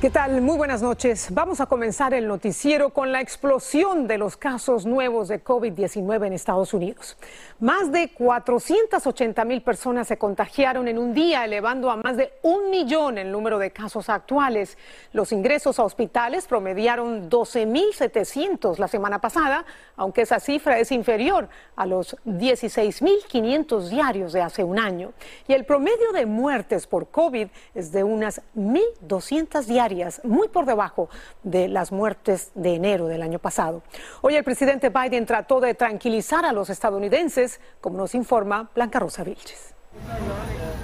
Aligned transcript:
¿Qué 0.00 0.08
tal? 0.08 0.40
Muy 0.40 0.56
buenas 0.56 0.80
noches. 0.80 1.28
Vamos 1.30 1.60
a 1.60 1.66
comenzar 1.66 2.14
el 2.14 2.26
noticiero 2.26 2.88
con 2.88 3.12
la 3.12 3.20
explosión 3.20 4.06
de 4.08 4.16
los 4.16 4.34
casos 4.34 4.86
nuevos 4.86 5.28
de 5.28 5.44
COVID-19 5.44 6.26
en 6.26 6.32
Estados 6.32 6.72
Unidos. 6.72 7.18
Más 7.58 7.92
de 7.92 8.08
480 8.08 9.44
mil 9.44 9.60
personas 9.60 10.08
se 10.08 10.16
contagiaron 10.16 10.88
en 10.88 10.96
un 10.96 11.12
día, 11.12 11.44
elevando 11.44 11.90
a 11.90 11.96
más 11.96 12.16
de 12.16 12.32
un 12.40 12.70
millón 12.70 13.18
el 13.18 13.30
número 13.30 13.58
de 13.58 13.72
casos 13.72 14.08
actuales. 14.08 14.78
Los 15.12 15.32
ingresos 15.32 15.78
a 15.78 15.84
hospitales 15.84 16.46
promediaron 16.46 17.28
12.700 17.28 18.78
la 18.78 18.88
semana 18.88 19.20
pasada, 19.20 19.66
aunque 19.96 20.22
esa 20.22 20.40
cifra 20.40 20.78
es 20.78 20.92
inferior 20.92 21.50
a 21.76 21.84
los 21.84 22.16
16.500 22.24 23.88
diarios 23.90 24.32
de 24.32 24.40
hace 24.40 24.64
un 24.64 24.78
año. 24.78 25.12
Y 25.46 25.52
el 25.52 25.66
promedio 25.66 26.12
de 26.14 26.24
muertes 26.24 26.86
por 26.86 27.08
COVID 27.08 27.48
es 27.74 27.92
de 27.92 28.02
unas 28.02 28.40
1.200 28.56 29.64
diarias 29.64 29.89
muy 30.24 30.48
por 30.48 30.66
debajo 30.66 31.08
de 31.42 31.68
las 31.68 31.92
muertes 31.92 32.50
de 32.54 32.74
enero 32.74 33.06
del 33.08 33.22
año 33.22 33.38
pasado. 33.38 33.82
Hoy 34.22 34.36
el 34.36 34.44
presidente 34.44 34.90
Biden 34.90 35.26
trató 35.26 35.60
de 35.60 35.74
tranquilizar 35.74 36.44
a 36.44 36.52
los 36.52 36.70
estadounidenses, 36.70 37.60
como 37.80 37.98
nos 37.98 38.14
informa 38.14 38.70
Blanca 38.74 38.98
Rosa 38.98 39.24
Vilches. 39.24 39.74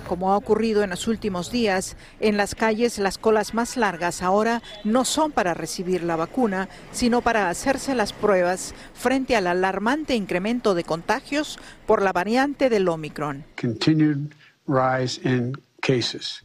Como 0.08 0.32
ha 0.32 0.36
ocurrido 0.36 0.84
en 0.84 0.90
los 0.90 1.08
últimos 1.08 1.50
días, 1.50 1.96
en 2.20 2.36
las 2.36 2.54
calles 2.54 2.98
las 2.98 3.18
colas 3.18 3.54
más 3.54 3.76
largas 3.76 4.22
ahora 4.22 4.62
no 4.84 5.04
son 5.04 5.32
para 5.32 5.52
recibir 5.52 6.04
la 6.04 6.14
vacuna, 6.14 6.68
sino 6.92 7.22
para 7.22 7.48
hacerse 7.48 7.94
las 7.94 8.12
pruebas 8.12 8.72
frente 8.94 9.34
al 9.34 9.48
alarmante 9.48 10.14
incremento 10.14 10.74
de 10.74 10.84
contagios 10.84 11.58
por 11.86 12.02
la 12.02 12.12
variante 12.12 12.70
del 12.70 12.88
Omicron. 12.88 13.44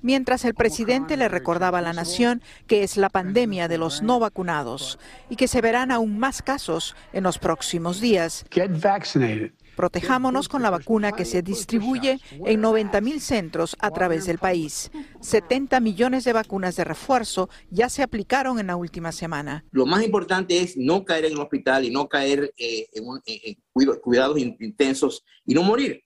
Mientras 0.02 0.46
el 0.46 0.53
presidente 0.53 1.18
le 1.18 1.28
recordaba 1.28 1.79
a 1.79 1.81
la 1.81 1.94
nación 1.94 2.41
que 2.68 2.84
es 2.84 2.97
la 2.97 3.09
pandemia 3.09 3.68
de 3.68 3.78
los 3.78 4.02
no 4.02 4.19
vacunados 4.19 5.00
y 5.29 5.35
que 5.35 5.47
se 5.47 5.62
verán 5.62 5.91
aún 5.91 6.19
más 6.19 6.41
casos 6.41 6.96
en 7.12 7.24
los 7.24 7.40
próximos 7.40 8.00
días. 8.00 8.46
Protejámonos 9.75 10.47
con 10.47 10.62
la 10.62 10.69
vacuna 10.69 11.12
que 11.12 11.25
se 11.25 11.41
distribuye 11.41 12.19
en 12.46 12.62
90 12.62 13.02
mil 13.02 13.19
centros 13.22 13.75
a 13.79 13.90
través 13.90 14.25
del 14.25 14.38
país. 14.38 14.91
70 15.22 15.79
millones 15.79 16.23
de 16.23 16.34
vacunas 16.34 16.75
de 16.75 16.84
refuerzo 16.84 17.50
ya 17.69 17.90
se 17.90 18.03
aplicaron 18.03 18.59
en 18.59 18.68
la 18.68 18.75
última 18.75 19.12
semana. 19.12 19.66
Lo 19.72 19.85
más 19.85 20.03
importante 20.03 20.62
es 20.62 20.78
no 20.78 21.03
caer 21.03 21.25
en 21.25 21.34
el 21.34 21.40
hospital 21.40 21.85
y 21.85 21.90
no 21.90 22.08
caer 22.08 22.53
eh, 22.58 22.88
en 22.94 23.58
cuidados 24.02 24.38
intensos 24.38 25.23
y 25.46 25.53
no 25.53 25.63
morir. 25.63 26.03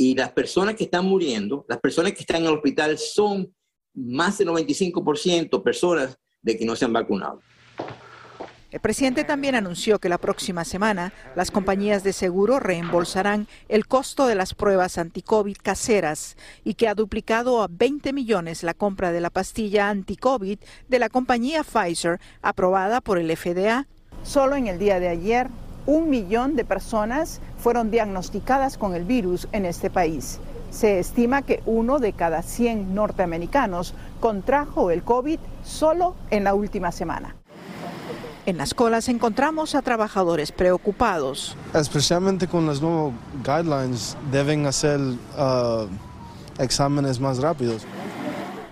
Y 0.00 0.14
las 0.14 0.30
personas 0.30 0.76
que 0.76 0.84
están 0.84 1.04
muriendo, 1.04 1.66
las 1.68 1.80
personas 1.80 2.12
que 2.12 2.20
están 2.20 2.36
en 2.36 2.46
el 2.46 2.54
hospital 2.54 2.96
son 2.98 3.52
más 3.94 4.38
del 4.38 4.46
95% 4.46 5.60
personas 5.60 6.16
de 6.40 6.56
que 6.56 6.64
no 6.64 6.76
se 6.76 6.84
han 6.84 6.92
vacunado. 6.92 7.42
El 8.70 8.78
presidente 8.78 9.24
también 9.24 9.56
anunció 9.56 9.98
que 9.98 10.08
la 10.08 10.18
próxima 10.18 10.64
semana 10.64 11.12
las 11.34 11.50
compañías 11.50 12.04
de 12.04 12.12
seguro 12.12 12.60
reembolsarán 12.60 13.48
el 13.68 13.88
costo 13.88 14.28
de 14.28 14.36
las 14.36 14.54
pruebas 14.54 14.98
anti-COVID 14.98 15.56
caseras 15.56 16.36
y 16.62 16.74
que 16.74 16.86
ha 16.86 16.94
duplicado 16.94 17.60
a 17.60 17.66
20 17.68 18.12
millones 18.12 18.62
la 18.62 18.74
compra 18.74 19.10
de 19.10 19.20
la 19.20 19.30
pastilla 19.30 19.88
anti-COVID 19.88 20.60
de 20.86 20.98
la 21.00 21.08
compañía 21.08 21.64
Pfizer 21.64 22.20
aprobada 22.40 23.00
por 23.00 23.18
el 23.18 23.36
FDA. 23.36 23.88
Solo 24.22 24.54
en 24.54 24.68
el 24.68 24.78
día 24.78 25.00
de 25.00 25.08
ayer, 25.08 25.48
un 25.88 26.10
millón 26.10 26.54
de 26.54 26.66
personas 26.66 27.40
fueron 27.56 27.90
diagnosticadas 27.90 28.76
con 28.76 28.94
el 28.94 29.04
virus 29.04 29.48
en 29.52 29.64
este 29.64 29.88
país. 29.88 30.38
Se 30.70 30.98
estima 30.98 31.40
que 31.40 31.62
uno 31.64 31.98
de 31.98 32.12
cada 32.12 32.42
100 32.42 32.94
norteamericanos 32.94 33.94
contrajo 34.20 34.90
el 34.90 35.02
COVID 35.02 35.38
solo 35.64 36.14
en 36.30 36.44
la 36.44 36.52
última 36.52 36.92
semana. 36.92 37.36
En 38.44 38.58
las 38.58 38.74
colas 38.74 39.08
encontramos 39.08 39.74
a 39.74 39.80
trabajadores 39.80 40.52
preocupados. 40.52 41.56
Especialmente 41.72 42.48
con 42.48 42.66
los 42.66 42.82
nuevos 42.82 43.14
guidelines, 43.42 44.14
deben 44.30 44.66
hacer 44.66 45.00
uh, 45.00 45.86
exámenes 46.58 47.18
más 47.18 47.38
rápidos 47.38 47.86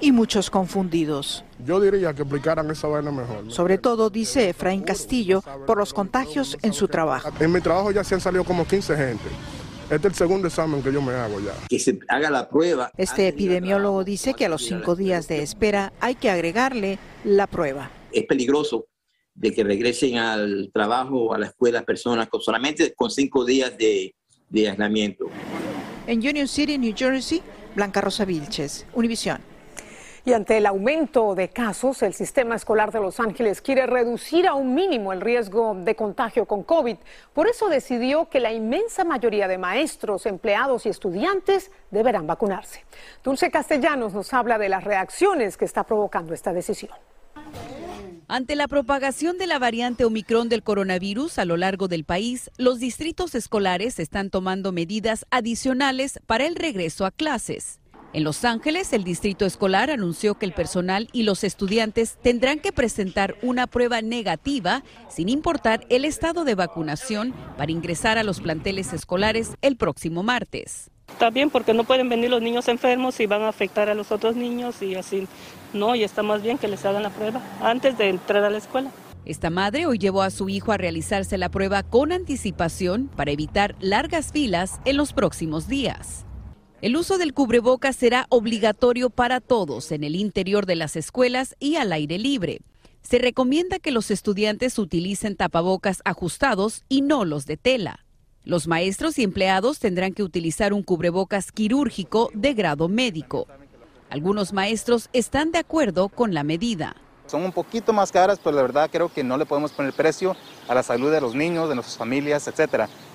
y 0.01 0.12
muchos 0.12 0.51
confundidos. 0.51 1.45
Yo 1.65 1.81
diría 1.81 2.15
que 2.15 2.23
aplicaran 2.23 2.71
esa 2.71 2.89
vaina 2.89 3.11
mejor. 3.11 3.51
Sobre 3.51 3.79
todo, 3.79 4.11
dice 4.11 4.51
Efraín 4.51 4.83
Castillo, 4.83 5.43
por 5.67 5.79
los 5.79 5.93
contagios 5.95 6.57
en 6.62 6.73
su 6.73 6.89
trabajo. 6.89 7.31
En 7.41 7.53
mi 7.53 7.61
trabajo 7.61 7.91
ya 7.91 8.05
se 8.05 8.15
han 8.15 8.21
salido 8.21 8.45
como 8.45 8.67
15 8.67 8.97
gente. 8.97 9.25
Este 9.85 9.97
es 9.97 10.05
el 10.05 10.15
segundo 10.15 10.49
examen 10.49 10.83
que 10.83 10.93
yo 10.93 11.01
me 11.01 11.12
hago 11.12 11.39
ya. 11.39 11.53
Que 11.69 11.79
se 11.79 11.99
haga 12.09 12.29
la 12.29 12.49
prueba. 12.49 12.91
Este 12.97 13.29
epidemiólogo 13.29 14.03
dice 14.03 14.35
que 14.35 14.47
a 14.47 14.49
los 14.49 14.65
cinco 14.65 14.97
días 14.97 15.29
de 15.29 15.43
espera 15.43 15.93
hay 16.01 16.17
que 16.17 16.29
agregarle 16.29 16.99
la 17.23 17.47
prueba. 17.47 17.91
Es 18.11 18.25
peligroso 18.25 18.88
de 19.32 19.53
que 19.53 19.62
regresen 19.62 20.17
al 20.19 20.70
trabajo 20.73 21.26
o 21.26 21.35
a 21.35 21.38
la 21.38 21.47
escuela 21.47 21.85
personas 21.85 22.29
con 22.29 22.41
solamente 22.41 22.94
con 22.94 23.11
cinco 23.12 23.44
días 23.44 23.79
de, 23.79 24.15
de 24.49 24.69
aislamiento. 24.69 25.26
En 26.09 26.19
Union 26.19 26.49
City, 26.49 26.79
New 26.79 26.94
Jersey, 26.97 27.41
Blanca 27.76 28.00
Rosa 28.00 28.25
Vilches, 28.25 28.87
Univisión. 28.93 29.56
Y 30.26 30.32
ante 30.32 30.56
el 30.56 30.67
aumento 30.67 31.37
de 31.37 31.50
casos, 31.50 32.02
el 32.02 32.12
sistema 32.12 32.56
escolar 32.56 32.90
de 32.90 32.99
Los 32.99 33.20
Ángeles 33.20 33.62
quiere 33.62 33.87
reducir 33.87 34.49
a 34.49 34.55
un 34.55 34.75
mínimo 34.75 35.12
el 35.12 35.20
riesgo 35.20 35.76
de 35.76 35.94
contagio 35.94 36.46
con 36.46 36.64
COVID. 36.64 36.96
Por 37.32 37.46
eso 37.46 37.69
decidió 37.69 38.28
que 38.28 38.40
la 38.40 38.52
inmensa 38.52 39.05
mayoría 39.05 39.46
de 39.46 39.56
maestros, 39.56 40.26
empleados 40.26 40.84
y 40.84 40.88
estudiantes 40.88 41.70
deberán 41.93 42.26
vacunarse. 42.26 42.84
Dulce 43.23 43.52
Castellanos 43.52 44.14
nos 44.14 44.34
habla 44.34 44.58
de 44.58 44.69
las 44.69 44.82
reacciones 44.82 45.56
que 45.56 45.64
está 45.64 45.84
provocando 45.84 46.34
esta 46.34 46.52
decisión. 46.52 46.90
Ante 48.26 48.56
la 48.56 48.67
propagación 48.67 49.38
de 49.38 49.46
la 49.46 49.61
variante 49.61 50.05
Omicron 50.05 50.49
del 50.49 50.64
coronavirus 50.64 51.38
a 51.38 51.44
lo 51.44 51.56
largo 51.56 51.87
del 51.87 52.02
país, 52.02 52.50
los 52.58 52.81
distritos 52.81 53.37
escolares 53.37 54.00
están 54.00 54.31
tomando 54.31 54.72
medidas 54.72 55.25
adicionales 55.31 56.19
para 56.26 56.46
el 56.46 56.56
regreso 56.56 57.06
a 57.06 57.12
clases. 57.12 57.79
En 58.12 58.25
Los 58.25 58.44
Ángeles, 58.44 58.93
el 58.93 59.05
distrito 59.05 59.44
escolar 59.44 59.91
anunció 59.91 60.37
que 60.37 60.47
el 60.47 60.53
personal 60.53 61.08
y 61.12 61.25
los 61.25 61.44
estudiantes 61.44 62.17
tendrán 62.23 62.61
que 62.61 62.73
presentar 62.73 63.37
una 63.43 63.67
prueba 63.67 64.00
negativa 64.00 64.82
sin 65.08 65.29
importar 65.29 65.85
el 65.91 66.05
estado 66.05 66.44
de 66.44 66.55
vacunación 66.55 67.35
para 67.58 67.73
ingresar 67.73 68.17
a 68.17 68.23
los 68.23 68.41
planteles 68.41 68.93
escolares 68.93 69.55
el 69.61 69.76
próximo 69.76 70.23
martes. 70.23 70.91
Está 71.08 71.31
bien 71.31 71.50
porque 71.50 71.75
no 71.75 71.85
pueden 71.85 72.08
venir 72.08 72.31
los 72.31 72.43
niños 72.43 72.69
enfermos 72.69 73.20
y 73.20 73.26
van 73.26 73.43
a 73.43 73.49
afectar 73.49 73.88
a 73.88 73.94
los 73.94 74.11
otros 74.12 74.35
niños 74.37 74.82
y 74.82 74.94
así. 74.94 75.26
No, 75.73 75.94
y 75.94 76.03
está 76.03 76.23
más 76.23 76.43
bien 76.43 76.58
que 76.58 76.69
les 76.69 76.85
hagan 76.85 77.03
la 77.03 77.11
prueba 77.11 77.41
antes 77.61 77.99
de 77.99 78.08
entrar 78.08 78.44
a 78.44 78.50
la 78.50 78.58
escuela. 78.58 78.91
Esta 79.25 79.50
madre 79.50 79.87
hoy 79.87 79.99
llevó 79.99 80.23
a 80.23 80.31
su 80.31 80.49
hijo 80.49 80.73
a 80.73 80.76
realizarse 80.76 81.37
la 81.37 81.49
prueba 81.49 81.82
con 81.82 82.12
anticipación 82.12 83.08
para 83.08 83.32
evitar 83.32 83.75
largas 83.81 84.31
filas 84.31 84.81
en 84.85 84.97
los 84.97 85.12
próximos 85.12 85.69
días. 85.69 86.25
El 86.82 86.94
uso 86.99 87.17
del 87.17 87.32
cubrebocas 87.32 87.96
será 87.96 88.26
obligatorio 88.28 89.08
para 89.08 89.40
todos 89.40 89.93
en 89.93 90.05
el 90.05 90.14
interior 90.14 90.67
de 90.67 90.76
las 90.76 90.94
escuelas 90.94 91.56
y 91.58 91.76
al 91.76 91.90
aire 91.90 92.19
libre. 92.19 92.61
Se 93.00 93.19
recomienda 93.19 93.78
que 93.78 93.90
los 93.90 94.11
estudiantes 94.11 94.78
utilicen 94.78 95.37
tapabocas 95.37 96.02
ajustados 96.05 96.84
y 96.90 97.00
no 97.00 97.25
los 97.25 97.46
de 97.46 97.56
tela. 97.56 98.05
Los 98.44 98.67
maestros 98.67 99.19
y 99.19 99.23
empleados 99.23 99.78
tendrán 99.78 100.12
que 100.12 100.23
utilizar 100.23 100.75
un 100.75 100.82
cubrebocas 100.82 101.50
quirúrgico 101.50 102.31
de 102.34 102.52
grado 102.52 102.88
médico. 102.88 103.46
Algunos 104.11 104.52
maestros 104.52 105.08
están 105.14 105.52
de 105.52 105.58
acuerdo 105.58 106.11
con 106.11 106.34
la 106.34 106.44
medida. 106.44 106.94
Son 107.26 107.43
un 107.43 107.52
poquito 107.52 107.93
más 107.93 108.12
caras, 108.12 108.38
pero 108.43 108.55
la 108.55 108.62
verdad 108.62 108.90
creo 108.93 109.12
que 109.12 109.25
no 109.25 109.37
le 109.37 109.46
podemos 109.46 109.72
poner 109.72 109.93
precio 109.94 110.37
a 110.69 110.75
la 110.75 110.82
salud 110.82 111.11
de 111.11 111.20
los 111.20 111.34
niños, 111.34 111.69
de 111.69 111.75
nuestras 111.75 111.96
familias. 111.96 112.49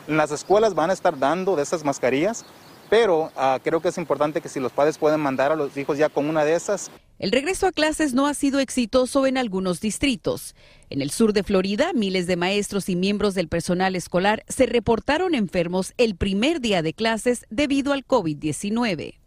En 0.07 0.17
las 0.17 0.31
escuelas 0.31 0.73
van 0.73 0.89
a 0.89 0.93
estar 0.93 1.17
dando 1.17 1.55
de 1.55 1.63
esas 1.63 1.85
mascarillas, 1.85 2.43
pero 2.91 3.31
ah, 3.37 3.57
creo 3.63 3.79
que 3.79 3.87
es 3.87 3.97
importante 3.97 4.41
que 4.41 4.49
si 4.49 4.59
los 4.59 4.73
padres 4.73 4.97
pueden 4.97 5.21
mandar 5.21 5.49
a 5.53 5.55
los 5.55 5.77
hijos 5.77 5.97
ya 5.97 6.09
con 6.09 6.27
una 6.27 6.43
de 6.43 6.55
esas. 6.55 6.91
El 7.19 7.31
regreso 7.31 7.65
a 7.65 7.71
clases 7.71 8.13
no 8.13 8.27
ha 8.27 8.33
sido 8.33 8.59
exitoso 8.59 9.25
en 9.25 9.37
algunos 9.37 9.79
distritos. 9.79 10.55
En 10.89 11.01
el 11.01 11.09
sur 11.09 11.31
de 11.31 11.43
Florida, 11.43 11.93
miles 11.93 12.27
de 12.27 12.35
maestros 12.35 12.89
y 12.89 12.97
miembros 12.97 13.33
del 13.33 13.47
personal 13.47 13.95
escolar 13.95 14.43
se 14.49 14.65
reportaron 14.65 15.35
enfermos 15.35 15.93
el 15.95 16.17
primer 16.17 16.59
día 16.59 16.81
de 16.81 16.93
clases 16.93 17.45
debido 17.49 17.93
al 17.93 18.05
COVID-19. 18.05 19.19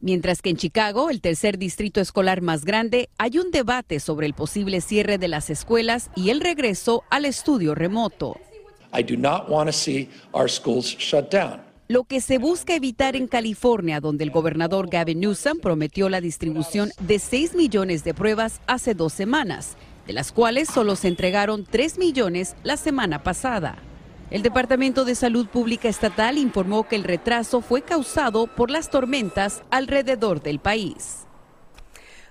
Mientras 0.00 0.40
que 0.40 0.50
en 0.50 0.56
Chicago, 0.56 1.10
el 1.10 1.20
tercer 1.20 1.58
distrito 1.58 2.00
escolar 2.00 2.40
más 2.40 2.64
grande, 2.64 3.08
hay 3.18 3.36
un 3.38 3.50
debate 3.50 3.98
sobre 3.98 4.28
el 4.28 4.34
posible 4.34 4.80
cierre 4.80 5.18
de 5.18 5.26
las 5.26 5.50
escuelas 5.50 6.08
y 6.14 6.30
el 6.30 6.40
regreso 6.40 7.02
al 7.10 7.24
estudio 7.24 7.74
remoto. 7.74 8.36
I 8.96 9.02
do 9.02 9.16
not 9.16 9.48
want 9.48 9.66
to 9.66 9.72
see 9.72 10.08
our 10.32 10.48
schools 10.48 10.96
shut 11.00 11.32
down 11.32 11.71
lo 11.92 12.04
que 12.04 12.22
se 12.22 12.38
busca 12.38 12.74
evitar 12.74 13.16
en 13.16 13.26
California, 13.26 14.00
donde 14.00 14.24
el 14.24 14.30
gobernador 14.30 14.88
Gavin 14.88 15.20
Newsom 15.20 15.58
prometió 15.58 16.08
la 16.08 16.22
distribución 16.22 16.90
de 16.98 17.18
6 17.18 17.54
millones 17.54 18.02
de 18.02 18.14
pruebas 18.14 18.62
hace 18.66 18.94
dos 18.94 19.12
semanas, 19.12 19.76
de 20.06 20.14
las 20.14 20.32
cuales 20.32 20.70
solo 20.70 20.96
se 20.96 21.08
entregaron 21.08 21.66
3 21.70 21.98
millones 21.98 22.56
la 22.62 22.78
semana 22.78 23.22
pasada. 23.22 23.76
El 24.30 24.40
Departamento 24.40 25.04
de 25.04 25.14
Salud 25.14 25.46
Pública 25.48 25.90
Estatal 25.90 26.38
informó 26.38 26.88
que 26.88 26.96
el 26.96 27.04
retraso 27.04 27.60
fue 27.60 27.82
causado 27.82 28.46
por 28.46 28.70
las 28.70 28.88
tormentas 28.88 29.60
alrededor 29.68 30.40
del 30.40 30.60
país. 30.60 31.26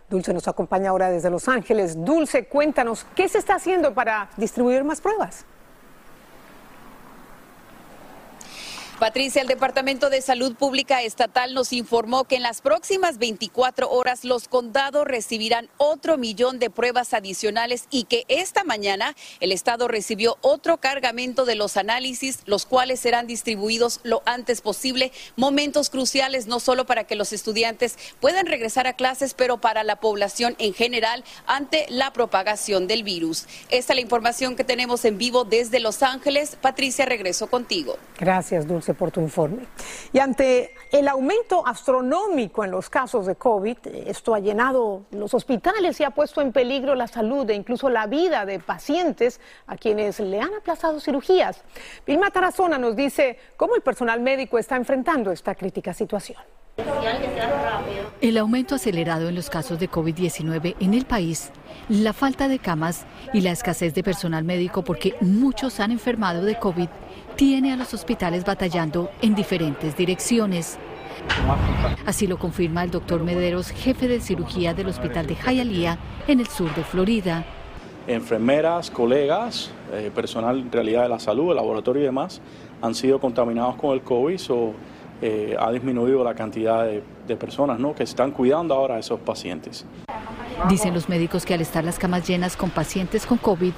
Dulce 0.10 0.34
nos 0.34 0.48
acompaña 0.48 0.90
ahora 0.90 1.12
desde 1.12 1.30
Los 1.30 1.48
Ángeles. 1.48 2.04
Dulce, 2.04 2.48
cuéntanos, 2.48 3.06
¿qué 3.16 3.30
se 3.30 3.38
está 3.38 3.56
haciendo 3.56 3.94
para 3.94 4.32
distribuir 4.38 4.84
más 4.84 5.02
pruebas? 5.02 5.46
Patricia, 9.02 9.42
el 9.42 9.48
Departamento 9.48 10.12
de 10.12 10.22
Salud 10.22 10.54
Pública 10.54 11.02
Estatal 11.02 11.56
nos 11.56 11.74
informó 11.74 12.26
que 12.26 12.36
en 12.36 12.44
las 12.44 12.62
próximas 12.62 13.18
24 13.18 13.90
horas 13.90 14.24
los 14.24 14.48
condados 14.48 15.08
recibirán 15.08 15.70
otro 15.78 16.20
millón 16.20 16.60
de 16.60 16.70
pruebas 16.70 17.16
adicionales 17.16 17.86
y 17.90 18.04
que 18.04 18.26
esta 18.28 18.64
mañana 18.64 19.16
el 19.40 19.54
Estado 19.54 19.88
recibió 19.88 20.38
otro 20.42 20.78
cargamento 20.78 21.46
de 21.46 21.56
los 21.56 21.78
análisis, 21.78 22.42
los 22.46 22.68
cuales 22.68 23.00
serán 23.00 23.26
distribuidos 23.26 24.02
lo 24.04 24.22
antes 24.28 24.62
posible. 24.62 25.12
Momentos 25.36 25.90
cruciales 25.90 26.46
no 26.46 26.60
solo 26.60 26.86
para 26.86 27.06
que 27.06 27.16
los 27.16 27.34
estudiantes 27.34 27.98
puedan 28.20 28.46
regresar 28.46 28.86
a 28.86 28.94
clases, 28.94 29.34
pero 29.34 29.58
para 29.58 29.84
la 29.84 29.96
población 29.96 30.56
en 30.60 30.76
general 30.76 31.24
ante 31.48 31.88
la 31.90 32.14
propagación 32.14 32.86
del 32.86 33.02
virus. 33.02 33.48
Esta 33.72 33.94
es 33.94 33.98
la 33.98 34.02
información 34.02 34.56
que 34.56 34.64
tenemos 34.64 35.06
en 35.06 35.18
vivo 35.18 35.44
desde 35.44 35.80
Los 35.80 36.04
Ángeles. 36.04 36.56
Patricia, 36.62 37.08
regreso 37.08 37.48
contigo. 37.48 37.98
Gracias, 38.20 38.68
Dulce 38.68 38.91
por 38.94 39.12
tu 39.12 39.22
informe. 39.22 39.66
Y 40.14 40.20
ante 40.20 40.76
el 40.92 41.08
aumento 41.08 41.66
astronómico 41.66 42.64
en 42.64 42.72
los 42.72 42.90
casos 42.90 43.26
de 43.26 43.36
COVID, 43.36 43.78
esto 44.06 44.34
ha 44.34 44.40
llenado 44.40 45.04
los 45.12 45.34
hospitales 45.34 46.00
y 46.00 46.04
ha 46.04 46.12
puesto 46.12 46.42
en 46.42 46.52
peligro 46.52 46.96
la 46.96 47.08
salud 47.08 47.50
e 47.50 47.54
incluso 47.54 47.90
la 47.90 48.08
vida 48.08 48.46
de 48.46 48.60
pacientes 48.60 49.40
a 49.68 49.78
quienes 49.78 50.20
le 50.20 50.40
han 50.40 50.54
aplazado 50.54 51.00
cirugías. 51.00 51.64
Vilma 52.06 52.32
Tarazona 52.32 52.78
nos 52.78 52.96
dice 52.96 53.38
cómo 53.58 53.76
el 53.76 53.82
personal 53.82 54.20
médico 54.20 54.58
está 54.58 54.76
enfrentando 54.76 55.32
esta 55.32 55.56
crítica 55.56 55.94
situación. 55.94 56.40
El 58.22 58.38
aumento 58.38 58.76
acelerado 58.76 59.28
en 59.30 59.36
los 59.36 59.50
casos 59.50 59.80
de 59.80 59.90
COVID-19 59.90 60.76
en 60.80 60.94
el 60.94 61.06
país, 61.06 61.52
la 61.90 62.14
falta 62.14 62.48
de 62.48 62.60
camas 62.60 63.06
y 63.34 63.42
la 63.42 63.52
escasez 63.52 63.94
de 63.94 64.04
personal 64.04 64.44
médico 64.44 64.84
porque 64.84 65.16
muchos 65.22 65.80
han 65.80 65.92
enfermado 65.92 66.44
de 66.44 66.58
COVID 66.58 66.88
tiene 67.42 67.74
a 67.74 67.76
los 67.76 67.92
hospitales 67.96 68.46
batallando 68.46 69.10
en 69.20 69.34
diferentes 69.34 69.98
direcciones. 69.98 70.78
Así 72.06 72.28
lo 72.28 72.38
confirma 72.38 72.84
el 72.84 72.92
doctor 72.92 73.24
Mederos, 73.24 73.72
jefe 73.72 74.08
de 74.08 74.20
cirugía 74.20 74.76
del 74.76 74.90
hospital 74.90 75.26
de 75.26 75.34
Hialeah, 75.34 75.98
en 76.28 76.40
el 76.40 76.46
sur 76.46 76.72
de 76.76 76.84
Florida. 76.84 77.44
Enfermeras, 78.06 78.92
colegas, 78.92 79.72
eh, 79.92 80.12
personal 80.14 80.60
en 80.60 80.72
realidad 80.72 81.02
de 81.02 81.10
la 81.10 81.18
salud, 81.18 81.50
el 81.50 81.56
laboratorio 81.56 82.04
y 82.04 82.06
demás, 82.06 82.42
han 82.80 82.94
sido 82.94 83.20
contaminados 83.20 83.76
con 83.76 83.94
el 83.94 84.04
COVID, 84.04 84.40
o 84.52 84.74
eh, 85.24 85.56
ha 85.60 85.72
disminuido 85.72 86.24
la 86.24 86.36
cantidad 86.36 86.86
de, 86.86 87.02
de 87.28 87.36
personas 87.38 87.80
¿no? 87.80 87.96
que 87.96 88.04
están 88.04 88.30
cuidando 88.30 88.76
ahora 88.76 88.98
a 88.98 89.00
esos 89.00 89.20
pacientes. 89.20 89.84
Dicen 90.70 90.94
los 90.94 91.10
médicos 91.10 91.44
que 91.48 91.56
al 91.56 91.62
estar 91.62 91.84
las 91.84 91.98
camas 91.98 92.28
llenas 92.28 92.56
con 92.56 92.70
pacientes 92.70 93.26
con 93.26 93.40
COVID, 93.40 93.74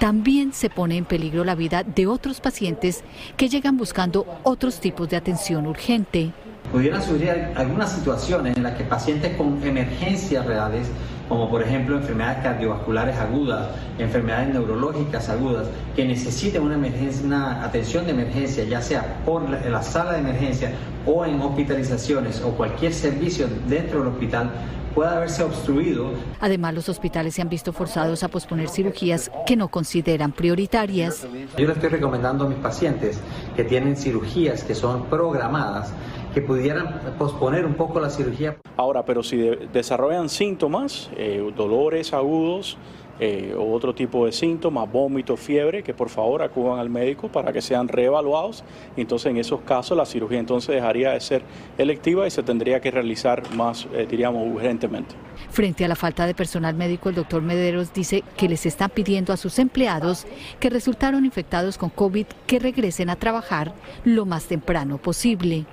también 0.00 0.54
se 0.54 0.70
pone 0.70 0.96
en 0.96 1.04
peligro 1.04 1.44
la 1.44 1.54
vida 1.54 1.84
de 1.84 2.06
otros 2.06 2.40
pacientes 2.40 3.04
que 3.36 3.50
llegan 3.50 3.76
buscando 3.76 4.26
otros 4.44 4.80
tipos 4.80 5.10
de 5.10 5.16
atención 5.16 5.66
urgente. 5.66 6.32
Pudieran 6.72 7.02
surgir 7.02 7.30
algunas 7.54 7.92
situaciones 7.92 8.56
en 8.56 8.62
las 8.62 8.76
que 8.76 8.84
pacientes 8.84 9.36
con 9.36 9.62
emergencias 9.62 10.46
reales, 10.46 10.88
como 11.28 11.50
por 11.50 11.62
ejemplo 11.62 11.98
enfermedades 11.98 12.42
cardiovasculares 12.42 13.16
agudas, 13.18 13.68
enfermedades 13.98 14.54
neurológicas 14.54 15.28
agudas, 15.28 15.66
que 15.94 16.06
necesiten 16.06 16.62
una, 16.62 17.62
atención 17.62 18.06
de 18.06 18.12
emergencia, 18.12 18.64
ya 18.64 18.80
sea 18.80 19.22
por 19.26 19.50
la 19.50 19.82
sala 19.82 20.12
de 20.12 20.20
emergencia 20.20 20.72
o 21.04 21.26
en 21.26 21.40
hospitalizaciones 21.42 22.40
o 22.40 22.52
cualquier 22.52 22.94
servicio 22.94 23.48
dentro 23.68 23.98
del 23.98 24.08
hospital, 24.08 24.50
pueda 24.94 25.16
haberse 25.16 25.42
obstruido. 25.42 26.10
Además, 26.40 26.74
los 26.74 26.88
hospitales 26.88 27.34
se 27.34 27.42
han 27.42 27.48
visto 27.48 27.72
forzados 27.72 28.22
a 28.22 28.28
posponer 28.28 28.68
cirugías 28.68 29.30
que 29.46 29.56
no 29.56 29.68
consideran 29.68 30.32
prioritarias. 30.32 31.26
Yo 31.56 31.66
le 31.66 31.72
estoy 31.72 31.88
recomendando 31.88 32.44
a 32.44 32.48
mis 32.48 32.58
pacientes 32.58 33.20
que 33.56 33.64
tienen 33.64 33.96
cirugías 33.96 34.64
que 34.64 34.74
son 34.74 35.04
programadas 35.06 35.92
que 36.34 36.40
pudieran 36.42 37.00
posponer 37.18 37.66
un 37.66 37.74
poco 37.74 38.00
la 38.00 38.10
cirugía. 38.10 38.56
Ahora, 38.76 39.04
pero 39.04 39.22
si 39.22 39.36
de 39.36 39.68
desarrollan 39.72 40.28
síntomas, 40.28 41.10
eh, 41.16 41.52
dolores 41.56 42.12
agudos, 42.12 42.78
eh, 43.22 43.54
otro 43.54 43.94
tipo 43.94 44.24
de 44.24 44.32
síntomas, 44.32 44.90
vómito, 44.90 45.36
fiebre, 45.36 45.82
que 45.82 45.92
por 45.92 46.08
favor 46.08 46.42
acudan 46.42 46.78
al 46.78 46.88
médico 46.88 47.28
para 47.28 47.52
que 47.52 47.60
sean 47.60 47.86
reevaluados. 47.86 48.64
Y 48.96 49.02
entonces 49.02 49.30
en 49.30 49.36
esos 49.36 49.60
casos 49.60 49.94
la 49.94 50.06
cirugía 50.06 50.38
entonces 50.38 50.74
dejaría 50.74 51.10
de 51.10 51.20
ser 51.20 51.42
electiva 51.76 52.26
y 52.26 52.30
se 52.30 52.42
tendría 52.42 52.80
que 52.80 52.90
realizar 52.90 53.42
más, 53.54 53.86
eh, 53.92 54.06
diríamos, 54.08 54.48
urgentemente. 54.50 55.14
Frente 55.50 55.84
a 55.84 55.88
la 55.88 55.96
falta 55.96 56.26
de 56.26 56.34
personal 56.34 56.74
médico, 56.74 57.10
el 57.10 57.14
doctor 57.14 57.42
Mederos 57.42 57.92
dice 57.92 58.24
que 58.38 58.48
les 58.48 58.64
está 58.64 58.88
pidiendo 58.88 59.34
a 59.34 59.36
sus 59.36 59.58
empleados 59.58 60.26
que 60.58 60.70
resultaron 60.70 61.26
infectados 61.26 61.76
con 61.76 61.90
COVID 61.90 62.26
que 62.46 62.58
regresen 62.58 63.10
a 63.10 63.16
trabajar 63.16 63.74
lo 64.04 64.24
más 64.24 64.46
temprano 64.46 64.96
posible. 64.96 65.66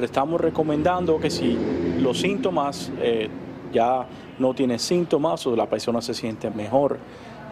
Estamos 0.00 0.40
recomendando 0.40 1.18
que 1.18 1.30
si 1.30 1.58
los 2.00 2.20
síntomas 2.20 2.92
eh, 3.00 3.28
ya 3.74 4.06
no 4.38 4.54
tiene 4.54 4.78
síntomas 4.78 5.46
o 5.46 5.54
la 5.54 5.68
persona 5.68 6.00
se 6.00 6.14
siente 6.14 6.48
mejor. 6.50 6.98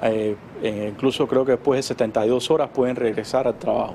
Eh, 0.03 0.37
eh, 0.63 0.89
incluso 0.91 1.29
creo 1.29 1.45
que 1.45 1.53
después 1.53 1.79
de 1.79 1.83
72 1.83 2.51
horas 2.51 2.71
pueden 2.71 2.97
regresar 2.97 3.47
al 3.47 3.59
trabajo. 3.59 3.95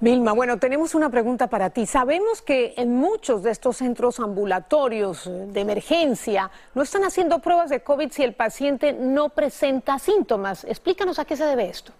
Vilma, 0.00 0.32
bueno, 0.32 0.58
tenemos 0.58 0.94
una 0.94 1.10
pregunta 1.10 1.48
para 1.48 1.70
ti. 1.70 1.84
Sabemos 1.84 2.40
que 2.40 2.74
en 2.76 2.94
muchos 2.94 3.42
de 3.42 3.50
estos 3.50 3.78
centros 3.78 4.20
ambulatorios 4.20 5.26
eh, 5.26 5.46
de 5.48 5.60
emergencia 5.60 6.50
no 6.74 6.82
están 6.82 7.02
haciendo 7.02 7.40
pruebas 7.40 7.68
de 7.68 7.80
COVID 7.80 8.10
si 8.12 8.22
el 8.22 8.34
paciente 8.34 8.92
no 8.92 9.30
presenta 9.30 9.98
síntomas. 9.98 10.62
Explícanos 10.64 11.18
a 11.18 11.24
qué 11.24 11.36
se 11.36 11.44
debe 11.44 11.68
esto. 11.68 11.92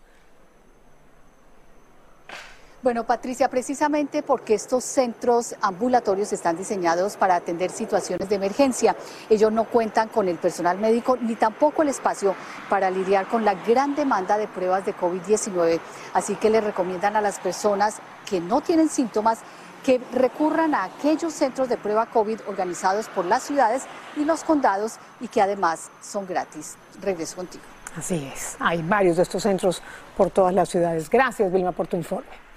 Bueno, 2.80 3.02
Patricia, 3.02 3.49
precisamente 3.49 4.23
porque 4.23 4.54
estos 4.54 4.85
centros 4.85 5.56
ambulatorios 5.61 6.32
están 6.32 6.56
diseñados 6.56 7.16
para 7.16 7.35
atender 7.35 7.73
situaciones 7.73 8.28
de 8.28 8.37
emergencia. 8.37 8.94
Ellos 9.28 9.50
no 9.50 9.64
cuentan 9.64 10.08
con 10.08 10.28
el 10.28 10.37
personal 10.37 10.78
médico 10.78 11.18
ni 11.20 11.35
tampoco 11.35 11.82
el 11.82 11.88
espacio 11.88 12.37
para 12.70 12.88
lidiar 12.88 13.26
con 13.26 13.44
la 13.44 13.54
gran 13.54 13.97
demanda 13.97 14.38
de 14.38 14.47
pruebas 14.47 14.87
de 14.87 14.94
COVID-19. 14.94 15.80
Así 16.14 16.37
que 16.37 16.50
le 16.50 16.61
recomiendan 16.61 17.16
a 17.16 17.20
las 17.20 17.40
personas 17.40 17.97
que 18.30 18.40
no 18.40 18.61
tienen 18.61 18.88
síntomas 18.88 19.40
que 19.85 20.00
recurran 20.12 20.73
a 20.76 20.85
aquellos 20.85 21.32
centros 21.35 21.68
de 21.68 21.78
prueba 21.78 22.06
COVID 22.06 22.42
organizados 22.47 23.08
por 23.08 23.25
las 23.25 23.42
ciudades 23.42 23.82
y 24.16 24.25
los 24.25 24.44
condados 24.44 24.99
y 25.18 25.26
que 25.26 25.42
además 25.42 25.90
son 26.00 26.28
gratis. 26.28 26.76
Regreso 27.02 27.35
contigo. 27.35 27.64
Así 27.97 28.30
es, 28.32 28.56
hay 28.61 28.82
varios 28.82 29.16
de 29.16 29.25
estos 29.25 29.42
centros 29.42 29.82
por 30.16 30.30
todas 30.30 30.54
las 30.54 30.68
ciudades. 30.68 31.11
Gracias, 31.11 31.50
Vilma, 31.50 31.73
por 31.73 31.88
tu 31.88 31.97
informe. 31.97 32.48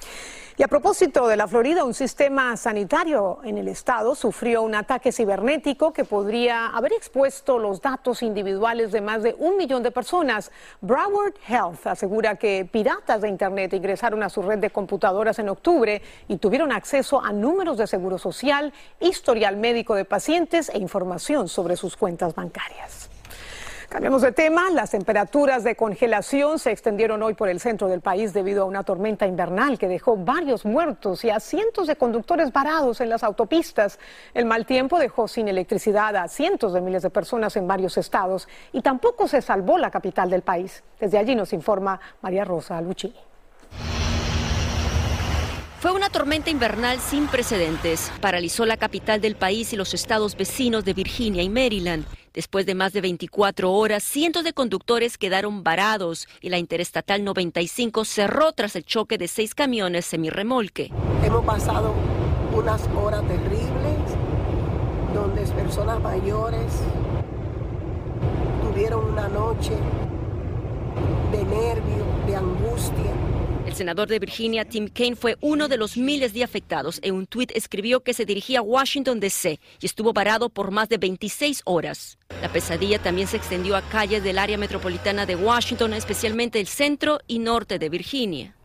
Y 0.58 0.64
a 0.64 0.68
propósito 0.68 1.28
de 1.28 1.38
la 1.38 1.48
Florida, 1.48 1.86
un 1.86 1.94
sistema 1.94 2.56
sanitario 2.58 3.40
en 3.44 3.58
el 3.58 3.68
estado 3.68 4.16
sufrió 4.16 4.62
un 4.62 4.76
ataque 4.76 5.12
cibernético 5.12 5.94
que 5.94 6.06
podría 6.06 6.68
haber 6.68 6.94
expuesto 6.94 7.58
los 7.58 7.82
datos 7.82 8.22
individuales 8.22 8.92
de 8.92 9.02
más 9.02 9.24
de 9.24 9.36
un 9.40 9.58
millón 9.58 9.82
de 9.82 9.92
personas. 9.92 10.52
Broward 10.82 11.34
Health 11.48 11.88
asegura 11.88 12.36
que 12.36 12.68
piratas 12.70 13.22
de 13.22 13.30
Internet 13.30 13.74
ingresaron 13.74 14.24
a 14.24 14.30
su 14.30 14.42
red 14.42 14.60
de 14.60 14.70
computadoras 14.70 15.40
en 15.40 15.50
octubre 15.50 16.02
y 16.28 16.38
tuvieron 16.38 16.72
acceso 16.72 17.20
a 17.24 17.32
números 17.32 17.78
de 17.78 17.88
seguro 17.88 18.18
social, 18.18 18.74
historial 19.00 19.58
médico 19.58 19.96
de 19.96 20.06
pacientes 20.06 20.70
e 20.70 20.78
información 20.78 21.48
sobre 21.48 21.78
sus 21.78 21.96
cuentas 21.96 22.36
bancarias. 22.36 23.11
Cambiamos 23.92 24.22
de 24.22 24.32
tema. 24.32 24.70
Las 24.70 24.92
temperaturas 24.92 25.66
de 25.66 25.76
congelación 25.76 26.60
se 26.60 26.72
extendieron 26.72 27.22
hoy 27.24 27.34
por 27.34 27.50
el 27.50 27.60
centro 27.60 27.90
del 27.90 28.00
país 28.00 28.32
debido 28.32 28.64
a 28.64 28.66
una 28.66 28.84
tormenta 28.84 29.28
invernal 29.28 29.78
que 29.78 29.90
dejó 29.90 30.16
varios 30.16 30.64
muertos 30.64 31.26
y 31.26 31.30
a 31.30 31.42
cientos 31.42 31.88
de 31.88 31.98
conductores 31.98 32.54
varados 32.54 33.02
en 33.02 33.10
las 33.10 33.22
autopistas. 33.22 34.00
El 34.34 34.46
mal 34.46 34.66
tiempo 34.66 34.98
dejó 34.98 35.28
sin 35.28 35.50
electricidad 35.50 36.16
a 36.16 36.30
cientos 36.30 36.72
de 36.72 36.80
miles 36.80 37.04
de 37.04 37.10
personas 37.10 37.58
en 37.58 37.68
varios 37.68 37.98
estados 37.98 38.48
y 38.72 38.82
tampoco 38.82 39.28
se 39.28 39.42
salvó 39.42 39.78
la 39.78 39.92
capital 39.92 40.30
del 40.30 40.42
país. 40.42 40.86
Desde 40.98 41.18
allí 41.18 41.36
nos 41.36 41.52
informa 41.52 42.00
María 42.22 42.46
Rosa 42.46 42.80
Luchini. 42.80 43.20
Fue 45.82 45.92
una 45.92 46.10
tormenta 46.10 46.50
invernal 46.50 46.98
sin 47.00 47.28
precedentes. 47.28 48.10
Paralizó 48.22 48.66
la 48.66 48.78
capital 48.78 49.20
del 49.20 49.36
país 49.36 49.74
y 49.74 49.76
los 49.76 49.94
estados 49.94 50.38
vecinos 50.38 50.86
de 50.86 50.94
Virginia 50.94 51.44
y 51.44 51.50
Maryland. 51.50 52.06
Después 52.34 52.66
de 52.66 52.76
más 52.76 52.94
de 52.94 53.02
24 53.02 53.74
horas, 53.74 54.04
cientos 54.04 54.46
de 54.46 54.54
conductores 54.54 55.18
quedaron 55.18 55.64
varados 55.64 56.30
y 56.40 56.48
la 56.48 56.60
Interestatal 56.60 57.26
95 57.26 58.06
cerró 58.06 58.54
tras 58.54 58.78
el 58.78 58.86
choque 58.86 59.18
de 59.18 59.28
seis 59.28 59.54
camiones 59.54 60.06
semirremolque. 60.06 60.92
Hemos 61.26 61.44
pasado 61.44 61.94
unas 62.56 62.88
horas 62.96 63.22
terribles 63.28 63.98
donde 65.14 65.42
personas 65.42 66.00
mayores 66.02 66.72
tuvieron 68.64 69.12
una 69.12 69.28
noche 69.28 69.74
de 71.34 71.44
nervio, 71.44 72.06
de 72.28 72.36
angustia 72.38 73.12
el 73.72 73.78
senador 73.78 74.10
de 74.10 74.20
Virginia, 74.20 74.66
Tim 74.66 74.90
Kaine, 74.90 75.16
fue 75.16 75.38
uno 75.40 75.70
de 75.70 75.78
los 75.78 75.96
miles 75.96 76.34
de 76.34 76.44
afectados. 76.44 77.00
En 77.04 77.16
un 77.16 77.26
tuit 77.26 77.52
escribió 77.56 78.02
que 78.02 78.14
se 78.14 78.26
dirigía 78.26 78.60
a 78.60 78.64
Washington, 78.64 79.22
D.C. 79.22 79.60
y 79.80 79.86
estuvo 79.86 80.12
varado 80.12 80.50
por 80.50 80.72
más 80.72 80.90
de 80.90 80.98
26 80.98 81.62
horas. 81.64 82.18
La 82.42 82.52
pesadilla 82.52 83.00
también 83.00 83.30
se 83.30 83.38
extendió 83.38 83.78
a 83.78 83.82
calles 83.82 84.24
del 84.24 84.40
área 84.40 84.58
metropolitana 84.58 85.26
de 85.26 85.38
Washington, 85.38 85.94
especialmente 85.94 86.60
el 86.60 86.68
centro 86.68 87.20
y 87.28 87.40
norte 87.40 87.80
de 87.80 87.88
Virginia, 87.88 88.56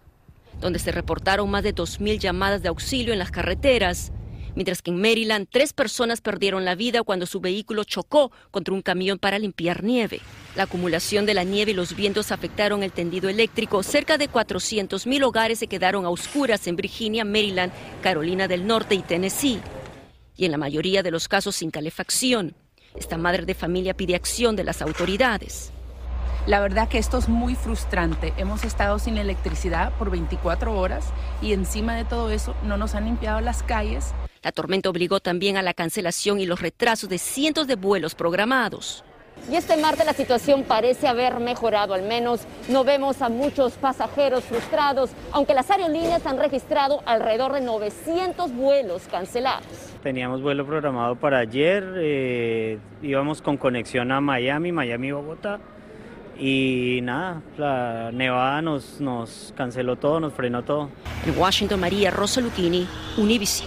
donde 0.61 0.81
se 0.81 0.91
reportaron 0.91 1.49
más 1.51 1.63
de 1.63 1.73
2.000 1.73 2.19
llamadas 2.19 2.63
de 2.63 2.69
auxilio 2.69 3.13
en 3.13 3.21
las 3.21 3.31
carreteras 3.31 4.11
mientras 4.57 4.83
que 4.83 4.91
en 4.91 5.01
Maryland 5.01 5.47
tres 5.49 5.73
personas 5.73 6.21
perdieron 6.21 6.65
la 6.65 6.75
vida 6.75 7.05
cuando 7.05 7.27
su 7.27 7.41
vehículo 7.41 7.85
chocó 7.85 8.33
contra 8.51 8.75
un 8.75 8.83
camión 8.83 9.19
para 9.19 9.39
limpiar 9.39 9.85
nieve. 9.85 10.21
La 10.57 10.65
acumulación 10.65 11.27
de 11.27 11.35
la 11.35 11.45
nieve 11.45 11.71
y 11.71 11.75
los 11.75 11.95
vientos 11.95 12.33
afectaron 12.33 12.83
el 12.83 12.91
tendido 12.91 13.29
eléctrico. 13.29 13.85
Cerca 13.85 14.19
de 14.19 14.29
400.000 14.29 15.23
hogares 15.23 15.61
se 15.61 15.69
quedaron 15.69 16.05
a 16.05 16.11
oscuras 16.11 16.67
en 16.67 16.75
Virginia, 16.75 17.25
Maryland, 17.25 17.73
Carolina 18.03 18.49
del 18.49 18.67
Norte 18.67 18.97
y 18.97 19.03
Tennessee. 19.03 19.61
Y 20.35 20.47
en 20.47 20.51
la 20.51 20.59
mayoría 20.59 21.03
de 21.05 21.13
los 21.13 21.29
casos 21.29 21.57
sin 21.57 21.71
calefacción. 21.71 22.57
Esta 22.97 23.19
madre 23.19 23.45
de 23.45 23.55
familia 23.55 23.95
pide 23.95 24.15
acción 24.15 24.57
de 24.57 24.65
las 24.65 24.81
autoridades. 24.81 25.71
La 26.47 26.61
verdad 26.61 26.89
que 26.89 26.99
esto 26.99 27.19
es 27.19 27.29
muy 27.29 27.57
frustrante. 27.57 28.33
Hemos 28.37 28.65
estado 28.65 29.01
sin 29.01 29.19
electricidad 29.19 29.93
por 29.99 30.11
24 30.11 30.79
horas 30.79 31.13
y 31.43 31.53
encima 31.53 31.97
de 31.97 32.05
todo 32.05 32.31
eso 32.31 32.55
no 32.63 32.77
nos 32.77 32.95
han 32.95 33.07
limpiado 33.07 33.41
las 33.41 33.65
calles, 33.65 34.15
la 34.47 34.53
tormenta 34.53 34.89
obligó 34.89 35.19
también 35.19 35.57
a 35.57 35.63
la 35.63 35.75
cancelación 35.75 36.39
y 36.39 36.47
los 36.47 36.61
retrasos 36.61 37.09
de 37.09 37.19
cientos 37.19 37.67
de 37.67 37.75
vuelos 37.75 38.15
programados. 38.15 39.03
Y 39.51 39.57
este 39.57 39.77
martes 39.77 40.07
la 40.07 40.13
situación 40.13 40.63
parece 40.63 41.09
haber 41.09 41.41
mejorado, 41.41 41.95
al 41.95 42.05
menos 42.05 42.43
no 42.69 42.85
vemos 42.85 43.23
a 43.23 43.29
muchos 43.29 43.73
pasajeros 43.73 44.45
frustrados, 44.45 45.11
aunque 45.33 45.53
las 45.53 45.69
aerolíneas 45.69 46.25
han 46.27 46.39
registrado 46.39 47.03
alrededor 47.07 47.55
de 47.55 47.61
900 47.63 48.55
vuelos 48.55 49.09
cancelados. 49.11 49.67
Teníamos 50.05 50.41
vuelo 50.43 50.65
programado 50.65 51.17
para 51.17 51.39
ayer, 51.39 51.85
eh, 51.97 52.79
íbamos 53.03 53.43
con 53.43 53.57
conexión 53.57 54.13
a 54.13 54.21
Miami, 54.21 54.71
Miami-Bogotá, 54.71 55.59
y 56.39 57.01
nada, 57.03 57.43
la 57.59 58.13
nevada 58.13 58.63
nos, 58.63 59.01
nos 59.01 59.53
canceló 59.57 59.97
todo, 59.97 60.21
nos 60.21 60.35
frenó 60.35 60.63
todo. 60.63 60.89
En 61.27 61.37
Washington, 61.37 61.81
María 61.81 62.13
Rosa 62.13 62.41
Lucchini, 62.41 62.87
Univision. 63.17 63.67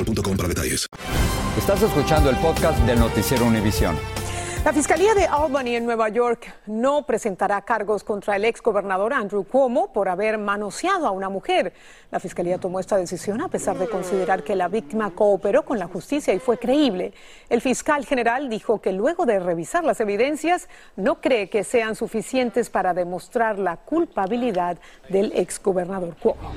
boostmobile.com 0.03 0.37
para 0.37 0.49
detalles. 0.49 0.87
Estás 1.57 1.81
escuchando 1.81 2.29
el 2.29 2.37
podcast 2.37 2.79
del 2.79 2.99
noticiero 2.99 3.45
Univisión. 3.45 3.97
La 4.63 4.71
Fiscalía 4.71 5.15
de 5.15 5.25
Albany 5.25 5.75
en 5.75 5.85
Nueva 5.85 6.09
York 6.09 6.53
no 6.67 7.03
presentará 7.07 7.63
cargos 7.63 8.03
contra 8.03 8.35
el 8.35 8.45
ex 8.45 8.61
gobernador 8.61 9.11
Andrew 9.11 9.43
Cuomo 9.43 9.91
por 9.91 10.07
haber 10.07 10.37
manoseado 10.37 11.07
a 11.07 11.11
una 11.11 11.29
mujer. 11.29 11.73
La 12.11 12.19
Fiscalía 12.19 12.59
tomó 12.59 12.79
esta 12.79 12.95
decisión 12.97 13.41
a 13.41 13.47
pesar 13.47 13.79
de 13.79 13.89
considerar 13.89 14.43
que 14.43 14.55
la 14.55 14.67
víctima 14.67 15.09
cooperó 15.15 15.65
con 15.65 15.79
la 15.79 15.87
justicia 15.87 16.31
y 16.35 16.39
fue 16.39 16.59
creíble. 16.59 17.11
El 17.49 17.61
fiscal 17.61 18.05
general 18.05 18.51
dijo 18.51 18.79
que 18.81 18.91
luego 18.91 19.25
de 19.25 19.39
revisar 19.39 19.83
las 19.83 19.99
evidencias 19.99 20.69
no 20.95 21.21
cree 21.21 21.49
que 21.49 21.63
sean 21.63 21.95
suficientes 21.95 22.69
para 22.69 22.93
demostrar 22.93 23.57
la 23.57 23.77
culpabilidad 23.77 24.77
del 25.09 25.31
ex 25.35 25.59
gobernador 25.59 26.15
Cuomo. 26.21 26.51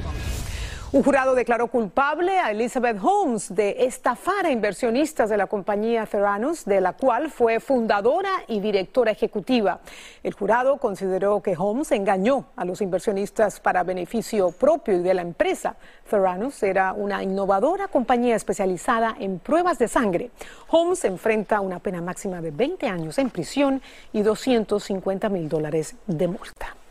Un 0.94 1.02
jurado 1.02 1.34
declaró 1.34 1.66
culpable 1.66 2.38
a 2.38 2.52
Elizabeth 2.52 2.98
Holmes 3.02 3.52
de 3.52 3.84
estafar 3.84 4.46
a 4.46 4.52
inversionistas 4.52 5.28
de 5.28 5.36
la 5.36 5.48
compañía 5.48 6.06
Theranos, 6.06 6.64
de 6.64 6.80
la 6.80 6.92
cual 6.92 7.32
fue 7.32 7.58
fundadora 7.58 8.30
y 8.46 8.60
directora 8.60 9.10
ejecutiva. 9.10 9.80
El 10.22 10.34
jurado 10.34 10.76
consideró 10.76 11.42
que 11.42 11.56
Holmes 11.58 11.90
engañó 11.90 12.46
a 12.54 12.64
los 12.64 12.80
inversionistas 12.80 13.58
para 13.58 13.82
beneficio 13.82 14.52
propio 14.52 14.94
y 14.94 15.00
de 15.00 15.14
la 15.14 15.22
empresa. 15.22 15.74
Theranos 16.08 16.62
era 16.62 16.92
una 16.92 17.24
innovadora 17.24 17.88
compañía 17.88 18.36
especializada 18.36 19.16
en 19.18 19.40
pruebas 19.40 19.80
de 19.80 19.88
sangre. 19.88 20.30
Holmes 20.68 21.04
enfrenta 21.04 21.60
una 21.60 21.80
pena 21.80 22.02
máxima 22.02 22.40
de 22.40 22.52
20 22.52 22.86
años 22.86 23.18
en 23.18 23.30
prisión 23.30 23.82
y 24.12 24.22
250 24.22 25.28
mil 25.28 25.48
dólares 25.48 25.96
de 26.06 26.28
multa. 26.28 26.83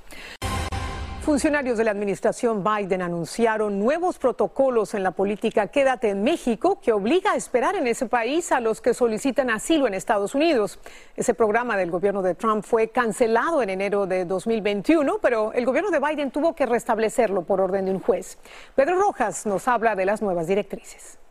Funcionarios 1.23 1.77
de 1.77 1.85
la 1.85 1.91
administración 1.91 2.65
Biden 2.65 3.01
anunciaron 3.01 3.79
nuevos 3.79 4.17
protocolos 4.17 4.93
en 4.93 5.03
la 5.03 5.11
política 5.11 5.67
Quédate 5.67 6.09
en 6.09 6.21
México 6.21 6.81
que 6.81 6.91
obliga 6.91 7.31
a 7.31 7.35
esperar 7.37 7.77
en 7.77 7.87
ese 7.87 8.07
país 8.07 8.51
a 8.51 8.59
los 8.59 8.81
que 8.81 8.93
solicitan 8.93 9.49
asilo 9.49 9.87
en 9.87 9.93
Estados 9.93 10.35
Unidos. 10.35 10.79
Ese 11.15 11.33
programa 11.33 11.77
del 11.77 11.91
gobierno 11.91 12.21
de 12.23 12.35
Trump 12.35 12.65
fue 12.65 12.89
cancelado 12.89 13.61
en 13.61 13.69
enero 13.69 14.05
de 14.05 14.25
2021, 14.25 15.19
pero 15.21 15.53
el 15.53 15.65
gobierno 15.65 15.91
de 15.91 16.01
Biden 16.01 16.29
tuvo 16.29 16.55
que 16.55 16.65
restablecerlo 16.65 17.43
por 17.43 17.61
orden 17.61 17.85
de 17.85 17.91
un 17.91 18.01
juez. 18.01 18.37
Pedro 18.75 18.99
Rojas 18.99 19.45
nos 19.45 19.69
habla 19.69 19.95
de 19.95 20.05
las 20.05 20.21
nuevas 20.21 20.47
directrices. 20.47 21.22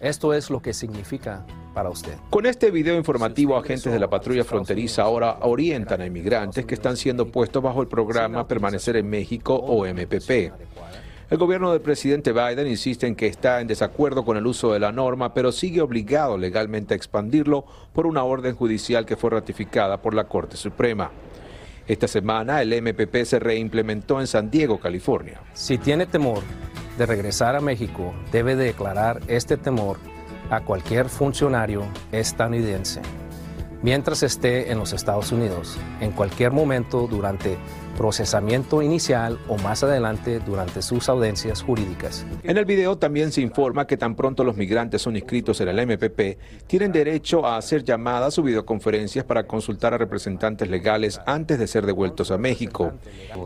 Esto 0.00 0.32
es 0.32 0.48
lo 0.48 0.62
que 0.62 0.72
significa 0.72 1.44
para 1.74 1.90
usted. 1.90 2.14
Con 2.30 2.46
este 2.46 2.70
video 2.70 2.96
informativo, 2.96 3.56
agentes 3.56 3.92
de 3.92 3.98
la 3.98 4.08
patrulla 4.08 4.44
fronteriza 4.44 5.02
ahora 5.02 5.38
orientan 5.42 6.00
a 6.00 6.06
inmigrantes 6.06 6.64
que 6.64 6.74
están 6.74 6.96
siendo 6.96 7.26
puestos 7.26 7.62
bajo 7.62 7.82
el 7.82 7.88
programa 7.88 8.46
Permanecer 8.46 8.96
en 8.96 9.08
México 9.08 9.54
o 9.54 9.84
MPP. 9.84 10.52
El 11.30 11.36
gobierno 11.36 11.72
del 11.72 11.82
presidente 11.82 12.32
Biden 12.32 12.68
insiste 12.68 13.06
en 13.06 13.14
que 13.14 13.26
está 13.26 13.60
en 13.60 13.66
desacuerdo 13.66 14.24
con 14.24 14.36
el 14.36 14.46
uso 14.46 14.72
de 14.72 14.78
la 14.78 14.92
norma, 14.92 15.34
pero 15.34 15.52
sigue 15.52 15.82
obligado 15.82 16.38
legalmente 16.38 16.94
a 16.94 16.96
expandirlo 16.96 17.66
por 17.92 18.06
una 18.06 18.22
orden 18.22 18.54
judicial 18.54 19.04
que 19.04 19.16
fue 19.16 19.30
ratificada 19.30 20.00
por 20.00 20.14
la 20.14 20.24
Corte 20.24 20.56
Suprema. 20.56 21.10
Esta 21.86 22.08
semana 22.08 22.62
el 22.62 22.72
MPP 22.82 23.24
se 23.24 23.38
reimplementó 23.38 24.20
en 24.20 24.26
San 24.26 24.50
Diego, 24.50 24.78
California. 24.78 25.40
Si 25.52 25.76
tiene 25.76 26.06
temor 26.06 26.42
de 26.98 27.06
regresar 27.06 27.56
a 27.56 27.60
México 27.60 28.12
debe 28.32 28.56
declarar 28.56 29.20
este 29.28 29.56
temor 29.56 29.98
a 30.50 30.60
cualquier 30.60 31.08
funcionario 31.08 31.84
estadounidense 32.12 33.00
mientras 33.82 34.22
esté 34.22 34.70
en 34.72 34.78
los 34.78 34.92
Estados 34.92 35.32
Unidos, 35.32 35.76
en 36.00 36.12
cualquier 36.12 36.52
momento 36.52 37.06
durante 37.06 37.58
procesamiento 37.96 38.80
inicial 38.80 39.40
o 39.48 39.58
más 39.58 39.82
adelante 39.82 40.38
durante 40.38 40.82
sus 40.82 41.08
audiencias 41.08 41.62
jurídicas. 41.62 42.24
En 42.44 42.56
el 42.56 42.64
video 42.64 42.96
también 42.96 43.32
se 43.32 43.40
informa 43.40 43.88
que 43.88 43.96
tan 43.96 44.14
pronto 44.14 44.44
los 44.44 44.56
migrantes 44.56 45.02
son 45.02 45.16
inscritos 45.16 45.60
en 45.60 45.68
el 45.68 45.84
MPP, 45.84 46.38
tienen 46.68 46.92
derecho 46.92 47.44
a 47.44 47.56
hacer 47.56 47.82
llamadas 47.82 48.38
o 48.38 48.42
videoconferencias 48.44 49.24
para 49.24 49.48
consultar 49.48 49.94
a 49.94 49.98
representantes 49.98 50.70
legales 50.70 51.20
antes 51.26 51.58
de 51.58 51.66
ser 51.66 51.86
devueltos 51.86 52.30
a 52.30 52.38
México. 52.38 52.92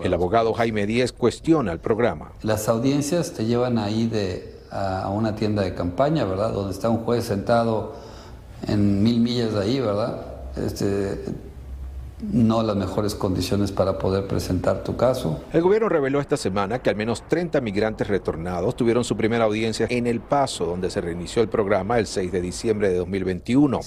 El 0.04 0.12
abogado 0.12 0.52
Jaime 0.52 0.86
Díez 0.86 1.12
cuestiona 1.12 1.72
el 1.72 1.80
programa. 1.80 2.32
Las 2.42 2.68
audiencias 2.68 3.32
te 3.32 3.46
llevan 3.46 3.78
ahí 3.78 4.06
de, 4.06 4.54
a 4.70 5.08
una 5.08 5.34
tienda 5.34 5.62
de 5.62 5.74
campaña, 5.74 6.26
¿verdad? 6.26 6.52
Donde 6.52 6.72
está 6.72 6.90
un 6.90 6.98
juez 7.04 7.24
sentado 7.24 8.11
en 8.68 9.02
mil 9.02 9.20
millas 9.20 9.52
de 9.52 9.60
ahí, 9.60 9.80
¿verdad? 9.80 10.26
Este, 10.56 11.24
no 12.30 12.62
las 12.62 12.76
mejores 12.76 13.14
condiciones 13.14 13.72
para 13.72 13.98
poder 13.98 14.26
presentar 14.28 14.84
tu 14.84 14.96
caso. 14.96 15.40
El 15.52 15.62
gobierno 15.62 15.88
reveló 15.88 16.20
esta 16.20 16.36
semana 16.36 16.78
que 16.80 16.90
al 16.90 16.96
menos 16.96 17.26
30 17.28 17.60
migrantes 17.60 18.06
retornados 18.06 18.76
tuvieron 18.76 19.02
su 19.02 19.16
primera 19.16 19.44
audiencia 19.44 19.86
en 19.90 20.06
El 20.06 20.20
Paso, 20.20 20.64
donde 20.64 20.88
se 20.90 21.00
reinició 21.00 21.42
el 21.42 21.48
programa 21.48 21.98
el 21.98 22.06
6 22.06 22.30
de 22.30 22.40
diciembre 22.40 22.90
de 22.90 22.98
2021. 22.98 23.80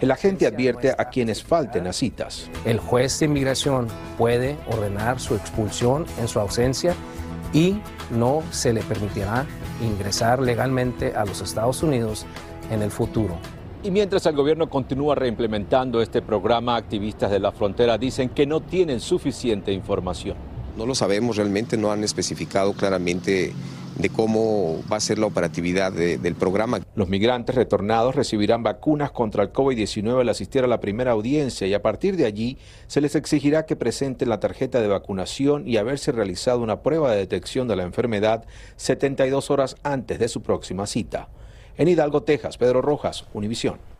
El 0.00 0.10
agente 0.10 0.46
advierte 0.46 0.94
a 0.96 1.08
quienes 1.08 1.42
falten 1.42 1.84
las 1.84 1.96
citas. 1.96 2.48
El 2.64 2.78
juez 2.78 3.18
de 3.18 3.26
inmigración 3.26 3.88
puede 4.16 4.56
ordenar 4.68 5.18
su 5.18 5.34
expulsión 5.34 6.06
en 6.20 6.28
su 6.28 6.38
ausencia 6.38 6.94
y 7.52 7.80
no 8.10 8.42
se 8.50 8.72
le 8.72 8.82
permitirá 8.82 9.46
ingresar 9.82 10.40
legalmente 10.40 11.14
a 11.16 11.24
los 11.24 11.40
Estados 11.40 11.82
Unidos 11.82 12.24
en 12.70 12.82
el 12.82 12.90
futuro. 12.90 13.36
Y 13.84 13.90
mientras 13.90 14.24
el 14.24 14.34
gobierno 14.34 14.70
continúa 14.70 15.14
reimplementando 15.14 16.00
este 16.00 16.22
programa, 16.22 16.74
activistas 16.74 17.30
de 17.30 17.38
la 17.38 17.52
frontera 17.52 17.98
dicen 17.98 18.30
que 18.30 18.46
no 18.46 18.62
tienen 18.62 18.98
suficiente 18.98 19.72
información. 19.72 20.38
No 20.78 20.86
lo 20.86 20.94
sabemos 20.94 21.36
realmente, 21.36 21.76
no 21.76 21.92
han 21.92 22.02
especificado 22.02 22.72
claramente 22.72 23.52
de 23.98 24.08
cómo 24.08 24.82
va 24.90 24.96
a 24.96 25.00
ser 25.00 25.18
la 25.18 25.26
operatividad 25.26 25.92
del 25.92 26.34
programa. 26.34 26.80
Los 26.94 27.10
migrantes 27.10 27.54
retornados 27.54 28.14
recibirán 28.14 28.62
vacunas 28.62 29.10
contra 29.10 29.42
el 29.42 29.52
COVID-19 29.52 30.18
al 30.18 30.30
asistir 30.30 30.64
a 30.64 30.66
la 30.66 30.80
primera 30.80 31.12
audiencia 31.12 31.66
y 31.66 31.74
a 31.74 31.82
partir 31.82 32.16
de 32.16 32.24
allí 32.24 32.56
se 32.86 33.02
les 33.02 33.14
exigirá 33.14 33.66
que 33.66 33.76
presenten 33.76 34.30
la 34.30 34.40
tarjeta 34.40 34.80
de 34.80 34.88
vacunación 34.88 35.68
y 35.68 35.76
haberse 35.76 36.10
realizado 36.10 36.62
una 36.62 36.80
prueba 36.80 37.12
de 37.12 37.18
detección 37.18 37.68
de 37.68 37.76
la 37.76 37.82
enfermedad 37.82 38.46
72 38.76 39.50
horas 39.50 39.76
antes 39.82 40.18
de 40.18 40.28
su 40.28 40.40
próxima 40.40 40.86
cita. 40.86 41.28
En 41.76 41.88
Hidalgo, 41.88 42.22
Texas, 42.22 42.56
Pedro 42.56 42.82
Rojas, 42.82 43.24
Univisión. 43.32 43.93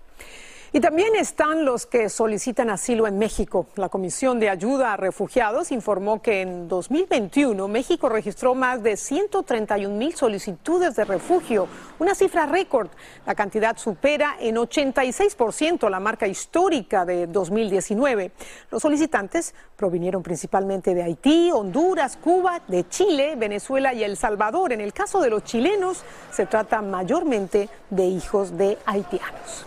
Y 0.77 0.81
también 0.81 1.15
están 1.15 1.65
los 1.65 1.87
que 1.87 2.09
solicitan 2.09 2.69
asilo 2.69 3.07
en 3.07 3.17
México. 3.17 3.69
La 3.77 3.89
Comisión 3.89 4.41
de 4.41 4.49
Ayuda 4.49 4.93
a 4.93 4.97
Refugiados 4.97 5.71
informó 5.71 6.21
que 6.21 6.41
en 6.41 6.67
2021 6.67 7.69
México 7.69 8.09
registró 8.09 8.57
más 8.57 8.83
de 8.83 8.97
131 8.97 9.97
mil 9.97 10.17
solicitudes 10.17 10.97
de 10.97 11.05
refugio, 11.05 11.69
una 12.01 12.17
cifra 12.17 12.47
récord. 12.47 12.89
La 13.25 13.37
cantidad 13.37 13.77
supera 13.77 14.35
en 14.41 14.57
86% 14.57 15.89
la 15.89 16.01
marca 16.01 16.27
histórica 16.27 17.05
de 17.05 17.29
2019. 17.29 18.33
Los 18.73 18.83
solicitantes 18.83 19.55
provinieron 19.77 20.25
principalmente 20.25 20.93
de 20.93 21.05
Haití, 21.05 21.53
Honduras, 21.53 22.17
Cuba, 22.17 22.63
de 22.67 22.89
Chile, 22.89 23.37
Venezuela 23.37 23.95
y 23.95 24.03
El 24.03 24.17
Salvador. 24.17 24.73
En 24.73 24.81
el 24.81 24.93
caso 24.93 25.21
de 25.21 25.31
los 25.31 25.45
chilenos, 25.45 26.03
se 26.33 26.47
trata 26.47 26.83
mayormente 26.83 27.69
de 27.91 28.07
hijos 28.07 28.59
de 28.59 28.77
haitianos. 28.87 29.67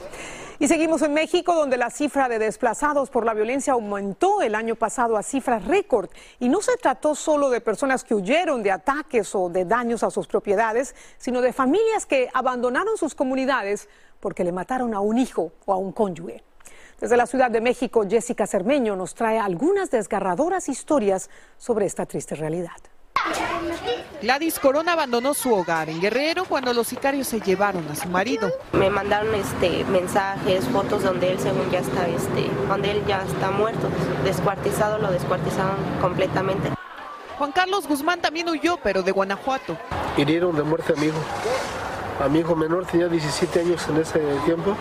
Y 0.59 0.67
seguimos 0.67 1.03
en 1.03 1.13
México, 1.13 1.53
donde 1.53 1.77
la 1.77 1.91
cifra 1.91 2.27
de 2.27 2.39
desplazados 2.39 3.11
por 3.11 3.25
la 3.25 3.35
violencia 3.35 3.73
aumentó 3.73 4.41
el 4.41 4.55
año 4.55 4.75
pasado 4.75 5.15
a 5.15 5.21
cifras 5.21 5.65
récord. 5.65 6.09
Y 6.39 6.49
no 6.49 6.61
se 6.61 6.75
trató 6.77 7.13
solo 7.13 7.51
de 7.51 7.61
personas 7.61 8.03
que 8.03 8.15
huyeron 8.15 8.63
de 8.63 8.71
ataques 8.71 9.35
o 9.35 9.49
de 9.49 9.65
daños 9.65 10.01
a 10.01 10.09
sus 10.09 10.25
propiedades, 10.25 10.95
sino 11.19 11.41
de 11.41 11.53
familias 11.53 12.07
que 12.07 12.29
abandonaron 12.33 12.97
sus 12.97 13.13
comunidades 13.13 13.87
porque 14.19 14.43
le 14.43 14.51
mataron 14.51 14.95
a 14.95 14.99
un 14.99 15.19
hijo 15.19 15.51
o 15.65 15.73
a 15.73 15.77
un 15.77 15.91
cónyuge. 15.91 16.43
Desde 16.99 17.17
la 17.17 17.27
Ciudad 17.27 17.51
de 17.51 17.61
México, 17.61 18.03
Jessica 18.09 18.47
Cermeño 18.47 18.95
nos 18.95 19.13
trae 19.13 19.37
algunas 19.37 19.91
desgarradoras 19.91 20.69
historias 20.69 21.29
sobre 21.59 21.85
esta 21.85 22.07
triste 22.07 22.33
realidad. 22.33 22.77
Gladys 24.21 24.59
Corona 24.59 24.93
abandonó 24.93 25.33
su 25.33 25.53
hogar 25.53 25.89
en 25.89 26.01
Guerrero 26.01 26.45
cuando 26.45 26.73
los 26.73 26.87
sicarios 26.87 27.27
se 27.27 27.39
llevaron 27.39 27.87
a 27.87 27.95
su 27.95 28.07
marido. 28.09 28.51
Me 28.73 28.89
mandaron 28.89 29.33
este 29.35 29.83
mensajes, 29.85 30.65
fotos 30.65 31.03
donde 31.03 31.31
él 31.31 31.39
según 31.39 31.69
ya 31.69 31.79
está 31.79 32.07
este, 32.07 32.49
donde 32.67 32.91
él 32.91 33.03
ya 33.07 33.23
está 33.23 33.51
muerto, 33.51 33.89
descuartizado, 34.23 34.97
lo 34.97 35.11
descuartizaron 35.11 35.77
completamente. 36.01 36.71
Juan 37.37 37.51
Carlos 37.51 37.87
Guzmán 37.87 38.19
también 38.19 38.49
huyó, 38.49 38.77
pero 38.81 39.03
de 39.03 39.11
Guanajuato. 39.11 39.77
Hirieron 40.17 40.55
de 40.55 40.63
muerte 40.63 40.93
a 40.93 40.99
mi 40.99 41.07
hijo. 41.07 41.19
A 42.23 42.27
mi 42.27 42.39
hijo 42.39 42.55
menor 42.55 42.85
tenía 42.87 43.07
17 43.07 43.59
años 43.59 43.87
en 43.87 43.97
ese 43.97 44.19
tiempo 44.45 44.75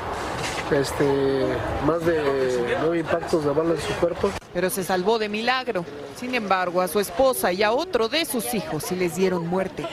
este, 0.73 1.47
más 1.87 2.05
de 2.05 2.77
nueve 2.81 2.99
impactos 2.99 3.45
de 3.45 3.51
bala 3.51 3.75
en 3.75 3.81
su 3.81 3.93
cuerpo. 4.01 4.31
Pero 4.53 4.71
se 4.71 4.85
salvó 4.85 5.19
de 5.19 5.29
milagro. 5.29 5.85
Sin 6.17 6.35
embargo, 6.35 6.81
a 6.81 6.89
su 6.89 7.01
esposa 7.01 7.53
y 7.53 7.63
a 7.63 7.73
otro 7.73 8.09
de 8.09 8.25
sus 8.25 8.55
hijos 8.55 8.85
sí 8.85 8.97
les 8.97 9.17
dieron 9.17 9.47
muerte. 9.47 9.87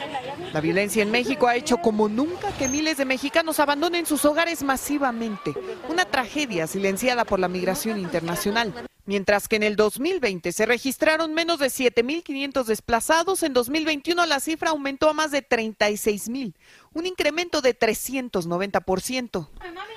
La 0.53 0.61
violencia 0.61 1.03
en 1.03 1.11
México 1.11 1.47
ha 1.47 1.55
hecho 1.55 1.77
como 1.77 2.07
nunca 2.07 2.51
que 2.57 2.67
miles 2.67 2.97
de 2.97 3.05
mexicanos 3.05 3.59
abandonen 3.59 4.05
sus 4.05 4.23
hogares 4.23 4.63
masivamente. 4.63 5.53
Una 5.89 6.05
tragedia 6.05 6.67
silenciada 6.67 7.25
por 7.25 7.39
la 7.39 7.47
migración 7.47 7.99
internacional. 7.99 8.73
Mientras 9.05 9.49
que 9.49 9.57
en 9.57 9.63
el 9.63 9.75
2020 9.75 10.53
se 10.53 10.65
registraron 10.65 11.33
menos 11.33 11.59
de 11.59 11.67
7.500 11.67 12.63
desplazados, 12.63 13.43
en 13.43 13.51
2021 13.51 14.25
la 14.25 14.39
cifra 14.39 14.69
aumentó 14.69 15.09
a 15.09 15.13
más 15.13 15.31
de 15.31 15.45
36.000, 15.45 16.53
un 16.93 17.05
incremento 17.05 17.61
de 17.61 17.77
390%. 17.77 19.47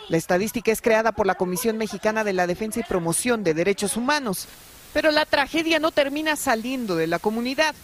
La 0.09 0.17
estadística 0.17 0.73
es 0.73 0.81
creada 0.81 1.13
por 1.13 1.27
la 1.27 1.35
Comisión 1.35 1.77
Mexicana 1.79 2.25
de 2.25 2.33
la 2.33 2.47
Defensa 2.47 2.81
y 2.81 2.85
Promoción 2.85 3.45
de 3.45 3.55
Derechos 3.55 3.97
Humanos, 3.97 4.49
pero 4.93 5.11
la 5.11 5.27
tragedia 5.27 5.79
no 5.79 5.91
termina 5.91 6.37
saliendo 6.37 6.97
de 6.97 7.07
la 7.07 7.19
comunidad. 7.19 7.75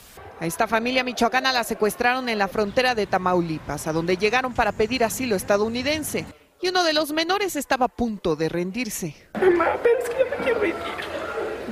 A 0.41 0.47
esta 0.47 0.67
familia 0.67 1.05
michoacana 1.05 1.53
la 1.53 1.65
secuestraron 1.65 2.29
en 2.29 2.39
la 2.39 2.49
frontera 2.49 2.95
de 2.95 3.07
Tamaulipas, 3.07 3.87
a 3.87 3.93
donde 3.93 4.17
llegaron 4.17 4.55
para 4.55 4.73
pedir 4.73 5.05
asilo 5.05 5.37
estadounidense. 5.37 6.27
Y 6.61 6.69
uno 6.69 6.85
de 6.85 6.93
los 6.93 7.13
menores 7.13 7.57
estaba 7.57 7.87
a 7.87 7.89
punto 7.89 8.37
de 8.37 8.49
rendirse. 8.49 9.15
Mamá, 9.35 9.77
pero 9.83 9.99
es 9.99 10.09
que 10.09 10.19
yo 10.19 10.31
me 10.31 10.45
quiero 10.45 10.61
vivir 10.61 11.23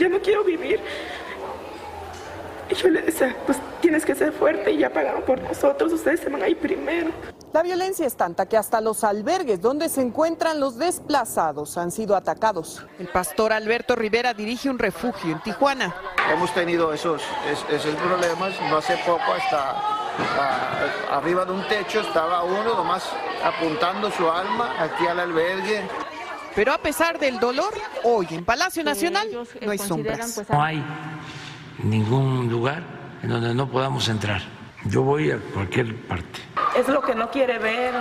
ya 0.01 0.09
no 0.09 0.21
quiero 0.21 0.45
vivir. 0.45 0.81
Y 2.71 2.75
yo 2.75 2.89
le 2.89 3.03
decía, 3.03 3.37
pues 3.47 3.59
tienes 3.81 4.05
que 4.05 4.15
ser 4.15 4.33
fuerte 4.33 4.71
y 4.71 4.79
ya 4.79 4.91
pagaron 4.91 5.23
por 5.23 5.41
nosotros, 5.43 5.93
ustedes 5.93 6.21
se 6.21 6.29
van 6.29 6.43
ahí 6.43 6.55
primero. 6.55 7.11
La 7.53 7.63
violencia 7.63 8.07
es 8.07 8.15
tanta 8.15 8.47
que 8.47 8.57
hasta 8.57 8.81
los 8.81 9.03
albergues 9.03 9.61
donde 9.61 9.89
se 9.89 10.01
encuentran 10.01 10.61
los 10.61 10.79
desplazados 10.79 11.77
han 11.77 11.91
sido 11.91 12.15
atacados. 12.15 12.87
El 13.01 13.09
pastor 13.09 13.53
Alberto 13.53 13.97
Rivera 13.97 14.35
dirige 14.35 14.71
un 14.71 14.79
refugio 14.79 15.33
en 15.33 15.43
Tijuana. 15.43 15.93
Hemos 16.33 16.55
tenido 16.55 16.93
esos, 16.95 17.23
esos 17.69 17.95
problemas, 17.97 18.53
no 18.71 18.77
hace 18.77 18.97
poco 19.05 19.33
hasta 19.33 21.17
arriba 21.17 21.45
de 21.45 21.53
un 21.53 21.67
techo 21.67 22.01
estaba 22.01 22.45
uno 22.45 22.75
nomás 22.75 23.05
apuntando 23.43 24.11
su 24.13 24.31
alma 24.31 24.75
aquí 24.81 25.07
al 25.07 25.19
albergue 25.19 25.83
pero 26.55 26.73
a 26.73 26.79
pesar 26.79 27.19
del 27.19 27.39
dolor, 27.39 27.73
hoy 28.03 28.27
en 28.31 28.45
Palacio 28.45 28.83
Nacional 28.83 29.29
eh, 29.33 29.65
no 29.65 29.71
hay 29.71 29.79
sombras. 29.79 30.33
Pues, 30.35 30.51
no 30.51 30.63
hay 30.63 30.83
ningún 31.83 32.49
lugar 32.49 32.83
en 33.23 33.31
donde 33.31 33.55
no 33.55 33.69
podamos 33.69 34.09
entrar. 34.09 34.43
Yo 34.85 35.03
voy 35.03 35.31
a 35.31 35.39
cualquier 35.53 35.95
parte. 36.07 36.41
Es 36.77 36.89
lo 36.89 37.03
que 37.03 37.15
no 37.15 37.31
quiere 37.31 37.59
ver. 37.59 37.95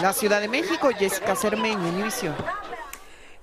La 0.00 0.12
Ciudad 0.12 0.40
de 0.40 0.48
México, 0.48 0.90
Jessica 0.98 1.36
Cermeño, 1.36 1.88
Univisión. 1.88 2.34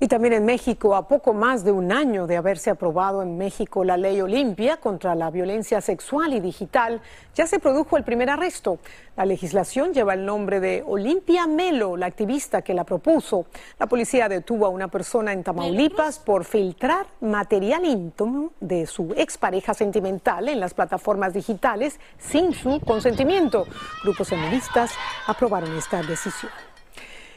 Y 0.02 0.08
también 0.08 0.34
en 0.34 0.46
México, 0.46 0.96
a 0.96 1.10
poco 1.10 1.34
más 1.34 1.66
de 1.66 1.74
un 1.74 1.92
año 1.92 2.26
de 2.26 2.38
haberse 2.38 2.70
aprobado 2.70 3.22
en 3.22 3.38
México 3.38 3.84
la 3.84 3.98
ley 3.98 4.22
Olimpia 4.22 4.78
contra 4.78 5.14
la 5.14 5.30
violencia 5.30 5.82
sexual 5.82 6.34
y 6.34 6.40
digital, 6.40 7.02
ya 7.36 7.46
se 7.46 7.60
produjo 7.60 7.98
el 7.98 8.06
primer 8.06 8.30
arresto. 8.30 8.80
La 9.18 9.26
legislación 9.26 9.94
lleva 9.94 10.14
el 10.14 10.26
nombre 10.26 10.62
de 10.62 10.86
Olimpia 10.88 11.48
Melo, 11.48 11.98
la 11.98 12.06
activista 12.06 12.62
que 12.62 12.74
la 12.74 12.86
propuso. 12.86 13.48
La 13.78 13.88
policía 13.88 14.30
detuvo 14.30 14.66
a 14.66 14.70
una 14.70 14.88
persona 14.88 15.34
en 15.34 15.44
Tamaulipas 15.44 16.20
por 16.20 16.46
filtrar 16.46 17.06
material 17.20 17.84
íntimo 17.84 18.54
de 18.62 18.88
su 18.88 19.14
expareja 19.18 19.74
sentimental 19.74 20.48
en 20.48 20.62
las 20.62 20.74
plataformas 20.74 21.34
digitales 21.34 22.00
sin 22.18 22.54
su 22.54 22.80
consentimiento. 22.80 23.66
Grupos 24.04 24.30
feministas 24.30 24.92
aprobaron 25.28 25.76
esta 25.76 26.02
decisión. 26.04 26.69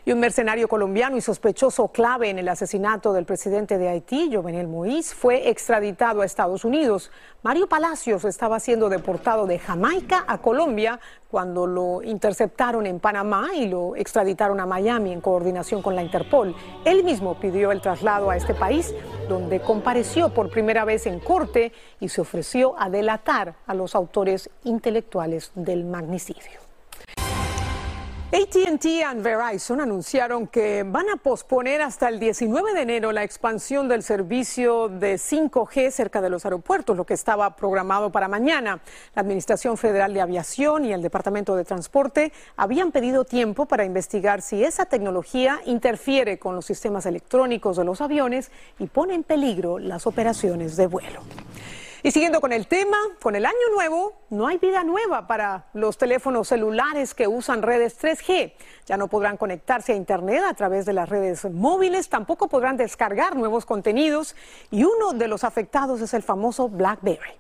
Y 0.04 0.10
un 0.10 0.18
mercenario 0.18 0.66
colombiano 0.66 1.16
y 1.16 1.20
sospechoso 1.20 1.86
clave 1.88 2.28
en 2.28 2.40
el 2.40 2.48
asesinato 2.48 3.12
del 3.12 3.24
presidente 3.24 3.78
de 3.78 3.88
Haití, 3.88 4.30
Jovenel 4.34 4.66
Moïse, 4.66 5.14
fue 5.14 5.48
extraditado 5.48 6.22
a 6.22 6.24
Estados 6.24 6.64
Unidos. 6.64 7.12
Mario 7.44 7.68
Palacios 7.68 8.24
estaba 8.24 8.58
siendo 8.58 8.88
deportado 8.88 9.46
de 9.46 9.60
Jamaica 9.60 10.24
a 10.26 10.38
Colombia 10.38 10.98
cuando 11.30 11.68
lo 11.68 12.02
interceptaron 12.02 12.86
en 12.86 12.98
Panamá 12.98 13.50
y 13.54 13.68
lo 13.68 13.94
extraditaron 13.94 14.58
a 14.58 14.66
Miami 14.66 15.12
en 15.12 15.20
coordinación 15.20 15.82
con 15.82 15.94
la 15.94 16.02
Interpol. 16.02 16.56
Él 16.84 17.04
mismo 17.04 17.38
pidió 17.38 17.70
el 17.70 17.80
traslado 17.80 18.28
a 18.28 18.36
este 18.36 18.54
país, 18.54 18.92
donde 19.28 19.60
compareció 19.60 20.34
por 20.34 20.50
primera 20.50 20.84
vez 20.84 21.06
en 21.06 21.20
corte 21.20 21.70
y 22.00 22.08
se 22.08 22.20
ofreció 22.20 22.74
a 22.76 22.90
delatar 22.90 23.54
a 23.68 23.74
los 23.74 23.94
autores 23.94 24.50
intelectuales 24.64 25.52
del 25.54 25.84
magnicidio. 25.84 26.71
ATT 28.34 28.86
y 28.86 29.02
Verizon 29.16 29.82
anunciaron 29.82 30.46
que 30.46 30.84
van 30.84 31.10
a 31.10 31.16
posponer 31.16 31.82
hasta 31.82 32.08
el 32.08 32.18
19 32.18 32.72
de 32.72 32.80
enero 32.80 33.12
la 33.12 33.24
expansión 33.24 33.88
del 33.88 34.02
servicio 34.02 34.88
de 34.88 35.16
5G 35.16 35.90
cerca 35.90 36.22
de 36.22 36.30
los 36.30 36.46
aeropuertos, 36.46 36.96
lo 36.96 37.04
que 37.04 37.12
estaba 37.12 37.54
programado 37.56 38.10
para 38.10 38.28
mañana. 38.28 38.80
La 39.14 39.20
Administración 39.20 39.76
Federal 39.76 40.14
de 40.14 40.22
Aviación 40.22 40.86
y 40.86 40.94
el 40.94 41.02
Departamento 41.02 41.54
de 41.56 41.66
Transporte 41.66 42.32
habían 42.56 42.90
pedido 42.90 43.26
tiempo 43.26 43.66
para 43.66 43.84
investigar 43.84 44.40
si 44.40 44.64
esa 44.64 44.86
tecnología 44.86 45.60
interfiere 45.66 46.38
con 46.38 46.54
los 46.54 46.64
sistemas 46.64 47.04
electrónicos 47.04 47.76
de 47.76 47.84
los 47.84 48.00
aviones 48.00 48.50
y 48.78 48.86
pone 48.86 49.12
en 49.14 49.24
peligro 49.24 49.78
las 49.78 50.06
operaciones 50.06 50.78
de 50.78 50.86
vuelo. 50.86 51.20
Y 52.04 52.10
siguiendo 52.10 52.40
con 52.40 52.52
el 52.52 52.66
tema, 52.66 52.96
con 53.20 53.36
el 53.36 53.46
año 53.46 53.54
nuevo 53.72 54.24
no 54.28 54.48
hay 54.48 54.58
vida 54.58 54.82
nueva 54.82 55.28
para 55.28 55.66
los 55.72 55.98
teléfonos 55.98 56.48
celulares 56.48 57.14
que 57.14 57.28
usan 57.28 57.62
redes 57.62 57.96
3G. 58.02 58.54
Ya 58.86 58.96
no 58.96 59.06
podrán 59.06 59.36
conectarse 59.36 59.92
a 59.92 59.96
Internet 59.96 60.42
a 60.44 60.54
través 60.54 60.84
de 60.84 60.94
las 60.94 61.08
redes 61.08 61.44
móviles, 61.44 62.08
tampoco 62.08 62.48
podrán 62.48 62.76
descargar 62.76 63.36
nuevos 63.36 63.66
contenidos 63.66 64.34
y 64.72 64.82
uno 64.82 65.12
de 65.12 65.28
los 65.28 65.44
afectados 65.44 66.00
es 66.00 66.12
el 66.12 66.24
famoso 66.24 66.68
BlackBerry. 66.68 67.34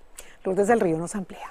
Lourdes 0.44 0.68
del 0.68 0.78
Río 0.78 0.96
nos 0.96 1.16
amplía. 1.16 1.50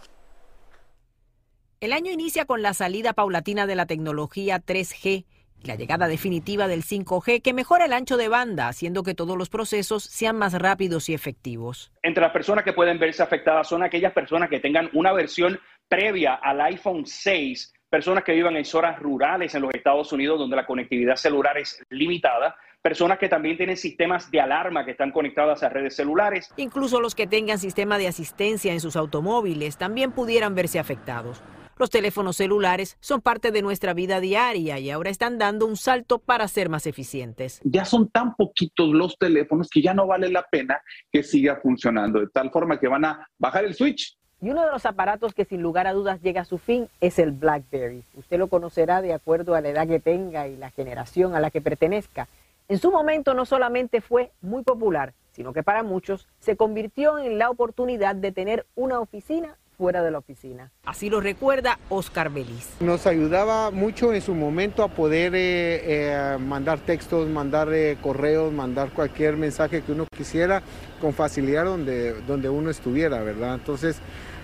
El 1.81 1.91
año 1.91 2.11
inicia 2.11 2.45
con 2.45 2.61
la 2.61 2.73
salida 2.73 3.11
paulatina 3.11 3.67
de 3.67 3.75
la 3.75 3.87
tecnología 3.87 4.61
3G 4.63 5.25
la 5.63 5.75
llegada 5.75 6.07
definitiva 6.07 6.67
del 6.67 6.83
5G 6.83 7.41
que 7.41 7.53
mejora 7.53 7.85
el 7.85 7.93
ancho 7.93 8.17
de 8.17 8.27
banda, 8.27 8.67
haciendo 8.67 9.03
que 9.03 9.13
todos 9.13 9.37
los 9.37 9.49
procesos 9.49 10.03
sean 10.03 10.37
más 10.37 10.53
rápidos 10.53 11.09
y 11.09 11.13
efectivos. 11.13 11.91
Entre 12.01 12.21
las 12.21 12.31
personas 12.31 12.63
que 12.63 12.73
pueden 12.73 12.99
verse 12.99 13.23
afectadas 13.23 13.67
son 13.67 13.83
aquellas 13.83 14.13
personas 14.13 14.49
que 14.49 14.59
tengan 14.59 14.89
una 14.93 15.13
versión 15.13 15.59
previa 15.87 16.35
al 16.35 16.61
iPhone 16.61 17.05
6, 17.05 17.73
personas 17.89 18.23
que 18.23 18.33
vivan 18.33 18.55
en 18.55 18.65
zonas 18.65 18.97
rurales 18.99 19.53
en 19.53 19.61
los 19.61 19.73
Estados 19.73 20.11
Unidos 20.13 20.39
donde 20.39 20.55
la 20.55 20.65
conectividad 20.65 21.15
celular 21.15 21.57
es 21.57 21.83
limitada, 21.89 22.55
personas 22.81 23.19
que 23.19 23.29
también 23.29 23.57
tienen 23.57 23.77
sistemas 23.77 24.31
de 24.31 24.41
alarma 24.41 24.85
que 24.85 24.91
están 24.91 25.11
conectados 25.11 25.61
a 25.63 25.69
redes 25.69 25.95
celulares. 25.95 26.51
Incluso 26.57 26.99
los 26.99 27.13
que 27.13 27.27
tengan 27.27 27.59
sistema 27.59 27.97
de 27.97 28.07
asistencia 28.07 28.73
en 28.73 28.79
sus 28.79 28.95
automóviles 28.95 29.77
también 29.77 30.11
pudieran 30.11 30.55
verse 30.55 30.79
afectados. 30.79 31.43
Los 31.81 31.89
teléfonos 31.89 32.37
celulares 32.37 32.95
son 32.99 33.21
parte 33.21 33.49
de 33.49 33.63
nuestra 33.63 33.95
vida 33.95 34.19
diaria 34.19 34.77
y 34.77 34.91
ahora 34.91 35.09
están 35.09 35.39
dando 35.39 35.65
un 35.65 35.77
salto 35.77 36.19
para 36.19 36.47
ser 36.47 36.69
más 36.69 36.85
eficientes. 36.85 37.59
Ya 37.63 37.85
son 37.85 38.07
tan 38.07 38.35
poquitos 38.35 38.89
los 38.89 39.17
teléfonos 39.17 39.67
que 39.67 39.81
ya 39.81 39.95
no 39.95 40.05
vale 40.05 40.29
la 40.29 40.43
pena 40.43 40.79
que 41.11 41.23
siga 41.23 41.55
funcionando, 41.55 42.19
de 42.19 42.27
tal 42.27 42.51
forma 42.51 42.79
que 42.79 42.87
van 42.87 43.05
a 43.05 43.27
bajar 43.39 43.65
el 43.65 43.73
switch 43.73 44.15
y 44.43 44.51
uno 44.51 44.63
de 44.63 44.71
los 44.71 44.85
aparatos 44.85 45.33
que 45.33 45.43
sin 45.43 45.63
lugar 45.63 45.87
a 45.87 45.93
dudas 45.93 46.21
llega 46.21 46.41
a 46.41 46.45
su 46.45 46.59
fin 46.59 46.87
es 46.99 47.17
el 47.17 47.31
BlackBerry. 47.31 48.03
Usted 48.13 48.37
lo 48.37 48.47
conocerá 48.47 49.01
de 49.01 49.13
acuerdo 49.13 49.55
a 49.55 49.61
la 49.61 49.69
edad 49.69 49.87
que 49.87 49.99
tenga 49.99 50.47
y 50.47 50.57
la 50.57 50.69
generación 50.69 51.33
a 51.33 51.39
la 51.39 51.49
que 51.49 51.61
pertenezca. 51.61 52.27
En 52.67 52.77
su 52.77 52.91
momento 52.91 53.33
no 53.33 53.45
solamente 53.45 54.01
fue 54.01 54.29
muy 54.43 54.61
popular, 54.61 55.13
sino 55.31 55.51
que 55.51 55.63
para 55.63 55.81
muchos 55.81 56.27
se 56.39 56.55
convirtió 56.55 57.17
en 57.17 57.39
la 57.39 57.49
oportunidad 57.49 58.15
de 58.15 58.31
tener 58.31 58.67
una 58.75 58.99
oficina 58.99 59.57
fuera 59.81 60.03
de 60.03 60.11
la 60.11 60.19
oficina. 60.19 60.71
Así 60.85 61.09
lo 61.09 61.21
recuerda 61.21 61.79
Oscar 61.89 62.29
Belis. 62.29 62.69
Nos 62.81 63.07
ayudaba 63.07 63.71
mucho 63.71 64.13
en 64.13 64.21
su 64.21 64.35
momento 64.35 64.83
a 64.83 64.89
poder 64.89 65.33
eh, 65.33 65.81
eh, 65.83 66.37
mandar 66.37 66.77
textos, 66.81 67.27
mandar 67.27 67.73
eh, 67.73 67.97
correos, 67.99 68.53
mandar 68.53 68.91
cualquier 68.91 69.37
mensaje 69.37 69.81
que 69.81 69.91
uno 69.91 70.05
quisiera 70.15 70.61
con 71.01 71.15
facilidad 71.15 71.65
donde, 71.65 72.13
donde 72.27 72.47
uno 72.47 72.69
estuviera, 72.69 73.23
¿verdad? 73.23 73.55
Entonces, 73.55 73.99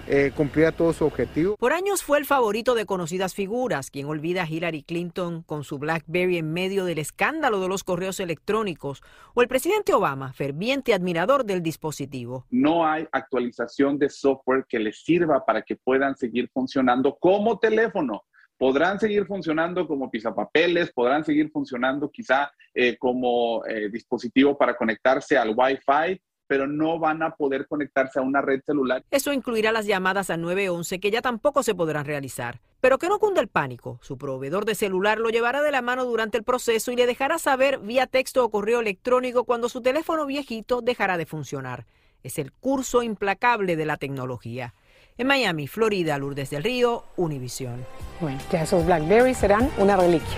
eh, 0.07 0.31
cumplía 0.35 0.71
todo 0.71 0.93
su 0.93 1.05
objetivo. 1.05 1.55
Por 1.57 1.73
años 1.73 2.03
fue 2.03 2.17
el 2.17 2.25
favorito 2.25 2.75
de 2.75 2.85
conocidas 2.85 3.35
figuras. 3.35 3.91
Quien 3.91 4.07
olvida 4.07 4.43
a 4.43 4.49
Hillary 4.49 4.83
Clinton 4.83 5.43
con 5.43 5.63
su 5.63 5.79
BlackBerry 5.79 6.37
en 6.37 6.53
medio 6.53 6.85
del 6.85 6.99
escándalo 6.99 7.59
de 7.59 7.67
los 7.67 7.83
correos 7.83 8.19
electrónicos, 8.19 9.03
o 9.33 9.41
el 9.41 9.47
presidente 9.47 9.93
Obama, 9.93 10.33
ferviente 10.33 10.93
admirador 10.93 11.45
del 11.45 11.61
dispositivo. 11.61 12.45
No 12.49 12.87
hay 12.87 13.07
actualización 13.11 13.97
de 13.97 14.09
software 14.09 14.65
que 14.67 14.79
les 14.79 15.03
sirva 15.03 15.45
para 15.45 15.61
que 15.61 15.75
puedan 15.75 16.15
seguir 16.15 16.49
funcionando 16.53 17.17
como 17.19 17.59
teléfono 17.59 18.23
podrán 18.57 18.99
seguir 18.99 19.25
funcionando 19.25 19.87
como 19.87 20.09
pisapapeles, 20.09 20.91
podrán 20.91 21.23
seguir 21.23 21.51
funcionando 21.51 22.09
quizá 22.09 22.51
eh, 22.73 22.97
como 22.97 23.63
eh, 23.65 23.89
dispositivo 23.89 24.57
para 24.57 24.75
conectarse 24.75 25.37
al 25.37 25.53
Wi-Fi, 25.55 26.21
pero 26.47 26.67
no 26.67 26.99
van 26.99 27.21
a 27.21 27.35
poder 27.35 27.67
conectarse 27.67 28.19
a 28.19 28.21
una 28.21 28.41
red 28.41 28.61
celular. 28.65 29.03
Eso 29.11 29.33
incluirá 29.33 29.71
las 29.71 29.85
llamadas 29.85 30.29
a 30.29 30.37
911 30.37 30.99
que 30.99 31.11
ya 31.11 31.21
tampoco 31.21 31.63
se 31.63 31.75
podrán 31.75 32.05
realizar. 32.05 32.59
Pero 32.79 32.97
que 32.97 33.09
no 33.09 33.19
cunda 33.19 33.41
el 33.41 33.47
pánico. 33.47 33.99
Su 34.01 34.17
proveedor 34.17 34.65
de 34.65 34.75
celular 34.75 35.19
lo 35.19 35.29
llevará 35.29 35.61
de 35.61 35.71
la 35.71 35.81
mano 35.81 36.05
durante 36.05 36.37
el 36.37 36.43
proceso 36.43 36.91
y 36.91 36.95
le 36.95 37.05
dejará 37.05 37.37
saber 37.37 37.79
vía 37.79 38.07
texto 38.07 38.43
o 38.43 38.49
correo 38.49 38.79
electrónico 38.79 39.43
cuando 39.43 39.69
su 39.69 39.81
teléfono 39.81 40.25
viejito 40.25 40.81
dejará 40.81 41.17
de 41.17 41.25
funcionar. 41.25 41.85
Es 42.23 42.37
el 42.39 42.51
curso 42.51 43.03
implacable 43.03 43.75
de 43.75 43.85
la 43.85 43.97
tecnología. 43.97 44.73
En 45.17 45.27
Miami, 45.27 45.67
Florida, 45.67 46.17
Lourdes 46.17 46.51
del 46.51 46.63
Río, 46.63 47.05
Univisión. 47.15 47.85
Bueno, 48.21 48.39
ya 48.51 48.63
esos 48.63 48.85
Blackberry 48.85 49.33
serán 49.33 49.69
una 49.77 49.97
reliquia. 49.97 50.37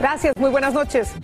Gracias, 0.00 0.36
muy 0.36 0.50
buenas 0.50 0.74
noches. 0.74 1.14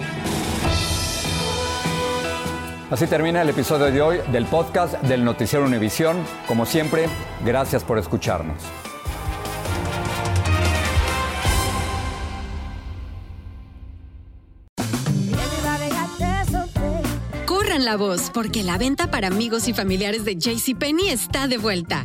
Así 2.91 3.07
termina 3.07 3.41
el 3.41 3.49
episodio 3.49 3.87
de 3.87 4.03
hoy 4.03 4.19
del 4.31 4.45
podcast 4.45 4.95
del 5.03 5.25
Noticiero 5.25 5.65
Univisión. 5.65 6.19
Como 6.47 6.67
siempre, 6.67 7.07
gracias 7.45 7.83
por 7.83 7.99
escucharnos. 7.99 8.63
Corran 17.47 17.85
la 17.87 17.97
voz 17.97 18.31
porque 18.33 18.63
la 18.63 18.77
venta 18.77 19.11
para 19.11 19.29
amigos 19.29 19.67
y 19.67 19.73
familiares 19.73 20.25
de 20.25 20.37
JCPenney 20.37 21.09
está 21.09 21.49
de 21.49 21.57
vuelta. 21.57 22.05